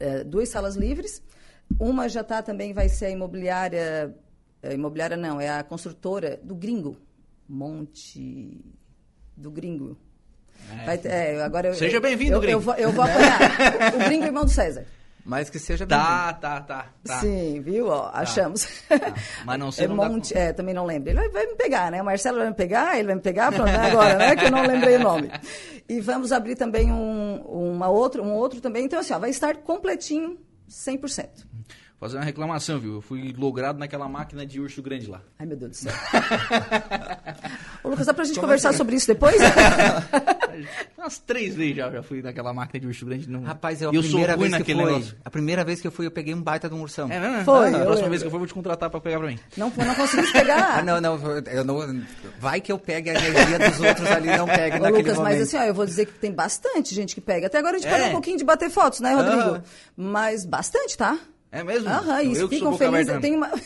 é, 0.00 0.24
duas 0.24 0.48
salas 0.48 0.74
livres, 0.74 1.22
uma 1.78 2.08
já 2.08 2.20
está 2.20 2.42
também, 2.42 2.72
vai 2.72 2.88
ser 2.88 3.06
a 3.06 3.10
imobiliária. 3.10 4.14
A 4.62 4.68
é, 4.68 4.74
imobiliária 4.74 5.16
não, 5.16 5.40
é 5.40 5.48
a 5.48 5.62
construtora 5.62 6.38
do 6.42 6.54
Gringo. 6.54 6.96
Monte 7.48 8.64
do 9.36 9.50
gringo. 9.50 9.98
É, 10.70 10.84
Vai, 10.84 11.00
é, 11.04 11.42
agora 11.42 11.68
eu, 11.68 11.74
Seja 11.74 12.00
bem-vindo, 12.00 12.38
gringo. 12.40 12.58
Eu, 12.58 12.60
vou, 12.60 12.74
eu 12.74 12.92
vou 12.92 13.04
apanhar. 13.04 13.40
o 13.94 13.98
gringo 14.06 14.24
irmão 14.24 14.44
do 14.44 14.50
César. 14.50 14.86
Mas 15.24 15.48
que 15.48 15.58
seja 15.58 15.86
bem-vindo. 15.86 16.08
Tá, 16.08 16.32
tá, 16.32 16.60
tá, 16.60 16.86
tá. 17.04 17.20
Sim, 17.20 17.60
viu? 17.60 17.88
Ó, 17.88 18.10
tá. 18.10 18.18
achamos. 18.18 18.66
Tá. 18.88 19.14
Mas 19.44 19.58
não 19.58 19.70
sei, 19.70 19.84
é, 19.84 19.88
não 19.88 19.96
monte, 19.96 20.36
é, 20.36 20.52
também 20.52 20.74
não 20.74 20.84
lembro. 20.84 21.10
Ele 21.10 21.18
vai, 21.18 21.28
vai, 21.28 21.46
me 21.46 21.54
pegar, 21.54 21.90
né? 21.90 22.02
O 22.02 22.04
Marcelo 22.04 22.38
vai 22.38 22.48
me 22.48 22.54
pegar, 22.54 22.98
ele 22.98 23.06
vai 23.06 23.14
me 23.14 23.20
pegar, 23.20 23.52
pronto, 23.52 23.70
né? 23.70 23.90
agora, 23.90 24.16
né? 24.16 24.36
Que 24.36 24.46
eu 24.46 24.50
não 24.50 24.66
lembrei 24.66 24.96
o 24.96 25.00
nome. 25.00 25.30
E 25.88 26.00
vamos 26.00 26.32
abrir 26.32 26.56
também 26.56 26.90
um, 26.92 27.36
uma 27.40 27.88
outra, 27.88 28.22
um 28.22 28.34
outro 28.34 28.60
também. 28.60 28.84
Então, 28.84 28.98
assim, 28.98 29.12
ó, 29.12 29.18
vai 29.18 29.30
estar 29.30 29.56
completinho, 29.58 30.38
100% 30.68 31.51
fazer 32.02 32.16
uma 32.16 32.24
reclamação, 32.24 32.80
viu? 32.80 32.94
Eu 32.94 33.00
fui 33.00 33.32
logrado 33.38 33.78
naquela 33.78 34.08
máquina 34.08 34.44
de 34.44 34.60
urso 34.60 34.82
grande 34.82 35.06
lá. 35.06 35.20
Ai, 35.38 35.46
meu 35.46 35.56
Deus 35.56 35.70
do 35.70 35.76
céu. 35.76 35.92
Ô, 37.84 37.88
Lucas, 37.88 38.06
dá 38.06 38.12
pra 38.12 38.24
gente 38.24 38.34
Como 38.34 38.46
conversar 38.48 38.70
é? 38.70 38.72
sobre 38.72 38.96
isso 38.96 39.06
depois? 39.06 39.36
Umas 40.98 41.18
três 41.18 41.54
vezes 41.54 41.76
já, 41.76 41.90
já 41.92 42.02
fui 42.02 42.20
naquela 42.20 42.52
máquina 42.52 42.80
de 42.80 42.86
urso 42.88 43.06
grande. 43.06 43.30
Não... 43.30 43.42
Rapaz, 43.42 43.80
eu, 43.80 43.90
a 43.90 43.94
eu 43.94 44.02
primeira 44.02 44.36
vez 44.36 44.56
que 44.56 44.74
foi, 44.74 44.84
negócio. 44.84 45.16
A 45.24 45.30
primeira 45.30 45.64
vez 45.64 45.80
que 45.80 45.86
eu 45.86 45.92
fui, 45.92 46.06
eu 46.06 46.10
peguei 46.10 46.34
um 46.34 46.42
baita 46.42 46.68
de 46.68 46.74
um 46.74 46.82
ursão. 46.82 47.08
É 47.08 47.20
mesmo? 47.20 47.44
Foi. 47.44 47.72
Ah, 47.72 47.82
a 47.82 47.84
próxima 47.84 48.08
vez 48.08 48.22
que 48.22 48.26
eu 48.26 48.30
for, 48.32 48.36
eu 48.36 48.40
vou 48.40 48.48
te 48.48 48.54
contratar 48.54 48.90
pra 48.90 49.00
pegar 49.00 49.18
pra 49.20 49.28
mim. 49.28 49.38
Não, 49.56 49.72
não 49.76 49.94
consegui 49.94 50.32
pegar. 50.32 50.78
ah, 50.78 50.82
não, 50.82 51.00
não, 51.00 51.20
eu 51.52 51.64
não. 51.64 52.02
Vai 52.40 52.60
que 52.60 52.72
eu 52.72 52.80
pegue 52.80 53.10
a 53.10 53.14
energia 53.14 53.58
dos 53.60 53.80
outros 53.80 54.10
ali, 54.10 54.36
não 54.36 54.46
pegue 54.46 54.76
Ô, 54.76 54.88
Lucas, 54.88 55.16
momento. 55.16 55.22
mas 55.22 55.40
assim, 55.40 55.56
ó, 55.56 55.62
eu 55.62 55.74
vou 55.74 55.86
dizer 55.86 56.06
que 56.06 56.14
tem 56.14 56.32
bastante 56.32 56.96
gente 56.96 57.14
que 57.14 57.20
pega. 57.20 57.46
Até 57.46 57.58
agora 57.58 57.76
a 57.76 57.78
gente 57.78 57.88
é. 57.88 57.92
parou 57.92 58.08
um 58.08 58.12
pouquinho 58.12 58.38
de 58.38 58.44
bater 58.44 58.70
fotos, 58.70 58.98
né, 58.98 59.14
Rodrigo? 59.14 59.62
Mas 59.96 60.44
bastante, 60.44 60.96
tá? 60.96 61.16
É 61.52 61.62
mesmo? 61.62 61.88
Aham, 61.88 62.22
isso, 62.22 62.48
ficam 62.48 62.76
felizes. 62.76 63.08
Eu 63.08 63.20
tenho 63.20 63.36
uma. 63.36 63.50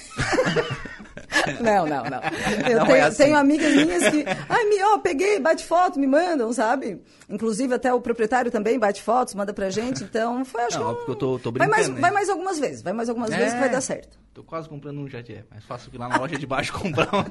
não, 1.60 1.86
não, 1.86 2.04
não. 2.04 2.20
Eu 2.68 2.78
não 2.78 2.86
tenho, 2.86 2.96
é 2.96 3.00
assim. 3.02 3.24
tenho, 3.24 3.36
amigas 3.36 3.74
minhas 3.74 4.08
que. 4.10 4.24
Ai, 4.48 4.64
me, 4.64 4.82
ó, 4.82 4.98
peguei, 4.98 5.38
bate 5.38 5.64
foto, 5.64 5.98
me 5.98 6.06
mandam, 6.06 6.52
sabe? 6.52 7.00
Inclusive, 7.28 7.74
até 7.74 7.92
o 7.92 8.00
proprietário 8.00 8.50
também 8.50 8.78
bate 8.78 9.02
fotos, 9.02 9.34
manda 9.34 9.52
pra 9.52 9.70
gente. 9.70 10.04
Então, 10.04 10.44
foi 10.44 10.62
acho 10.62 10.78
não, 10.78 10.94
que. 10.94 11.02
Um... 11.02 11.12
eu 11.12 11.16
tô, 11.16 11.38
tô 11.38 11.52
vai, 11.52 11.68
mais, 11.68 11.88
vai 11.88 12.10
mais 12.10 12.28
algumas 12.28 12.58
vezes, 12.58 12.82
vai 12.82 12.92
mais 12.92 13.08
algumas 13.08 13.30
é. 13.30 13.36
vezes 13.36 13.54
que 13.54 13.60
vai 13.60 13.70
dar 13.70 13.80
certo. 13.80 14.25
Tô 14.36 14.44
quase 14.44 14.68
comprando 14.68 14.98
um 14.98 15.06
é 15.08 15.44
mais 15.50 15.64
fácil 15.64 15.90
que 15.90 15.96
lá 15.96 16.10
na 16.10 16.18
loja 16.18 16.36
de 16.36 16.46
baixo 16.46 16.70
comprar 16.78 17.08
um. 17.14 17.24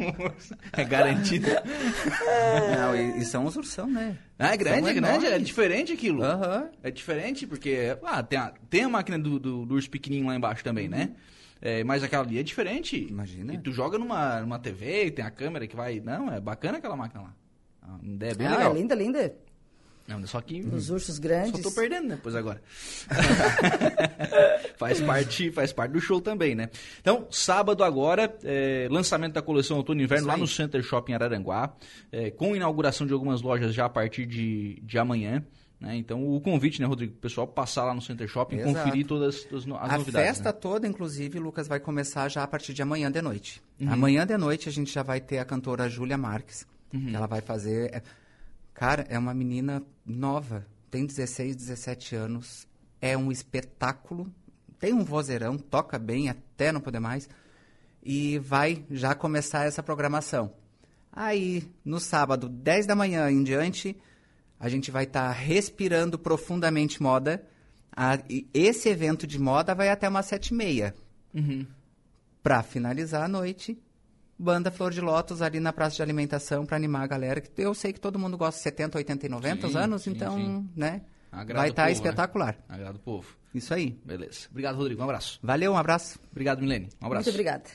é 0.74 0.84
garantido. 0.84 1.52
É. 1.52 2.76
Não, 2.76 2.96
e, 2.96 3.20
e, 3.20 3.26
são 3.26 3.46
os 3.46 3.56
ursão, 3.56 3.86
né? 3.86 4.18
Ah, 4.40 4.56
é 4.56 4.58
grande, 4.58 4.90
é 4.90 4.94
grande, 4.96 5.26
é 5.28 5.38
diferente 5.38 5.94
aquilo. 5.94 6.24
Uhum. 6.24 6.68
É 6.82 6.90
diferente 6.90 7.46
porque, 7.46 7.96
ah, 8.04 8.24
tem 8.24 8.40
a, 8.40 8.52
tem 8.72 8.84
a 8.86 8.90
máquina 8.90 9.20
do, 9.20 9.40
do, 9.40 9.68
do 9.68 9.76
urso 9.76 9.88
pequenininho 9.88 10.30
lá 10.30 10.36
embaixo 10.36 10.64
também, 10.64 10.90
né? 10.90 11.12
É, 11.62 11.84
mas 11.84 12.02
aquela 12.02 12.24
ali 12.24 12.40
é 12.40 12.44
diferente. 12.44 12.98
Imagina. 13.08 13.54
E 13.54 13.60
tu 13.60 13.72
joga 13.72 14.00
numa, 14.00 14.42
numa 14.42 14.58
TV, 14.58 15.12
tem 15.12 15.24
a 15.24 15.30
câmera 15.30 15.68
que 15.68 15.76
vai. 15.76 16.00
Não, 16.00 16.34
é 16.34 16.42
bacana 16.42 16.80
aquela 16.80 16.96
máquina 16.96 17.22
lá. 17.22 17.36
É 18.20 18.34
bem 18.34 18.48
ah, 18.48 18.58
legal. 18.58 18.72
é 18.72 18.80
linda, 18.80 18.96
linda. 18.96 19.36
Não, 20.08 20.26
só 20.28 20.40
que. 20.40 20.62
Os 20.62 20.90
ursos 20.92 21.18
grandes. 21.18 21.64
Só 21.64 21.70
tô 21.70 21.76
perdendo 21.76 22.10
depois 22.10 22.36
agora. 22.36 22.62
faz, 24.78 25.02
parte, 25.02 25.52
faz 25.52 25.74
parte 25.74 25.92
do 25.94 26.00
show 26.00 26.22
também, 26.22 26.54
né? 26.54 26.70
Então, 27.02 27.28
sábado 27.32 27.84
agora, 27.84 28.34
é, 28.44 28.88
lançamento 28.92 29.34
da 29.34 29.42
coleção 29.42 29.78
Outono 29.78 30.02
e 30.02 30.04
Inverno 30.04 30.28
lá 30.28 30.38
no 30.38 30.46
Center 30.46 30.84
Shopping 30.84 31.14
Araranguá, 31.14 31.74
é, 32.12 32.30
com 32.30 32.56
inauguração 32.56 33.08
de 33.08 33.14
algumas 33.14 33.42
lojas 33.42 33.74
já 33.74 33.86
a 33.86 33.90
partir 33.90 34.28
de, 34.28 34.80
de 34.84 35.00
amanhã. 35.00 35.44
Né? 35.80 35.98
Então, 35.98 36.24
o 36.36 36.40
convite, 36.40 36.80
né, 36.80 36.88
Rodrigo? 36.88 37.14
O 37.14 37.18
pessoal 37.18 37.48
passar 37.48 37.86
lá 37.86 37.94
no 37.94 38.02
Center 38.02 38.28
Shopping 38.28 38.58
e 38.58 38.64
conferir 38.64 39.08
todas, 39.08 39.44
todas 39.44 39.66
as 39.66 39.72
a 39.72 39.98
novidades. 39.98 40.16
A 40.16 40.34
festa 40.34 40.50
né? 40.50 40.54
toda, 40.54 40.88
inclusive, 40.88 41.40
Lucas, 41.40 41.68
vai 41.68 41.80
começar 41.80 42.30
já 42.30 42.44
a 42.44 42.48
partir 42.48 42.76
de 42.76 42.82
amanhã 42.84 43.12
de 43.12 43.22
noite. 43.24 43.62
Uhum. 43.82 43.92
Amanhã 43.92 44.26
de 44.26 44.38
noite 44.38 44.70
a 44.70 44.72
gente 44.72 44.94
já 44.94 45.02
vai 45.02 45.20
ter 45.20 45.40
a 45.40 45.46
cantora 45.46 45.90
Júlia 45.90 46.18
Marques, 46.18 46.68
uhum. 46.94 47.08
que 47.08 47.16
ela 47.16 47.26
vai 47.26 47.42
fazer... 47.42 47.94
É, 47.94 48.04
cara, 48.74 49.06
é 49.10 49.18
uma 49.18 49.34
menina 49.34 49.82
nova, 50.06 50.66
tem 50.92 51.06
16, 51.06 51.56
17 51.56 52.16
anos, 52.16 52.68
é 53.02 53.18
um 53.18 53.32
espetáculo, 53.32 54.32
tem 54.80 54.94
um 54.94 55.04
vozeirão, 55.04 55.58
toca 55.58 55.98
bem 55.98 56.30
até 56.30 56.72
não 56.72 56.82
poder 56.82 57.00
mais, 57.00 57.28
e 58.04 58.38
vai 58.40 58.86
já 58.90 59.16
começar 59.16 59.66
essa 59.66 59.82
programação. 59.82 60.54
Aí, 61.12 61.64
no 61.84 62.00
sábado, 62.00 62.48
10 62.48 62.86
da 62.86 62.96
manhã 62.96 63.32
em 63.32 63.44
diante 63.44 63.98
a 64.60 64.70
gente 64.70 64.92
vai 64.92 65.04
estar 65.04 65.28
tá 65.28 65.32
respirando 65.32 66.18
profundamente 66.18 67.02
moda. 67.02 67.46
A, 67.96 68.20
esse 68.54 68.90
evento 68.90 69.28
de 69.28 69.40
moda 69.40 69.76
vai 69.76 69.90
até 69.90 70.08
umas 70.08 70.26
sete 70.26 70.50
e 70.50 70.54
meia. 70.54 70.96
Uhum. 71.34 71.66
Para 72.42 72.64
finalizar 72.64 73.24
a 73.24 73.28
noite, 73.28 73.78
banda 74.38 74.72
Flor 74.72 74.92
de 74.92 75.02
Lótus 75.02 75.42
ali 75.42 75.60
na 75.60 75.74
praça 75.74 75.98
de 75.98 76.02
alimentação 76.02 76.66
para 76.66 76.78
animar 76.78 77.04
a 77.04 77.08
galera. 77.08 77.44
Eu 77.58 77.74
sei 77.74 77.94
que 77.94 78.00
todo 78.00 78.20
mundo 78.20 78.38
gosta 78.38 78.58
de 78.58 78.64
70, 78.64 78.98
80 78.98 79.26
e 79.26 79.30
90 79.30 79.68
sim, 79.68 79.78
anos, 79.78 80.02
sim, 80.04 80.12
então, 80.12 80.36
sim. 80.36 80.70
né? 80.76 81.02
Agrada 81.32 81.60
vai 81.60 81.70
estar 81.70 81.84
tá 81.84 81.88
né? 81.88 81.92
espetacular. 81.94 82.54
Né? 82.54 82.76
Agrada 82.76 82.98
o 82.98 83.00
povo. 83.00 83.36
Isso 83.54 83.74
aí. 83.74 84.00
Beleza. 84.06 84.48
Obrigado, 84.50 84.76
Rodrigo. 84.76 85.02
Um 85.02 85.04
abraço. 85.04 85.40
Valeu, 85.42 85.74
um 85.74 85.78
abraço. 85.78 86.20
Obrigado, 86.32 86.62
Milene. 86.62 86.90
Um 87.02 87.08
abraço. 87.08 87.26
Muito 87.26 87.36
obrigada. 87.36 87.66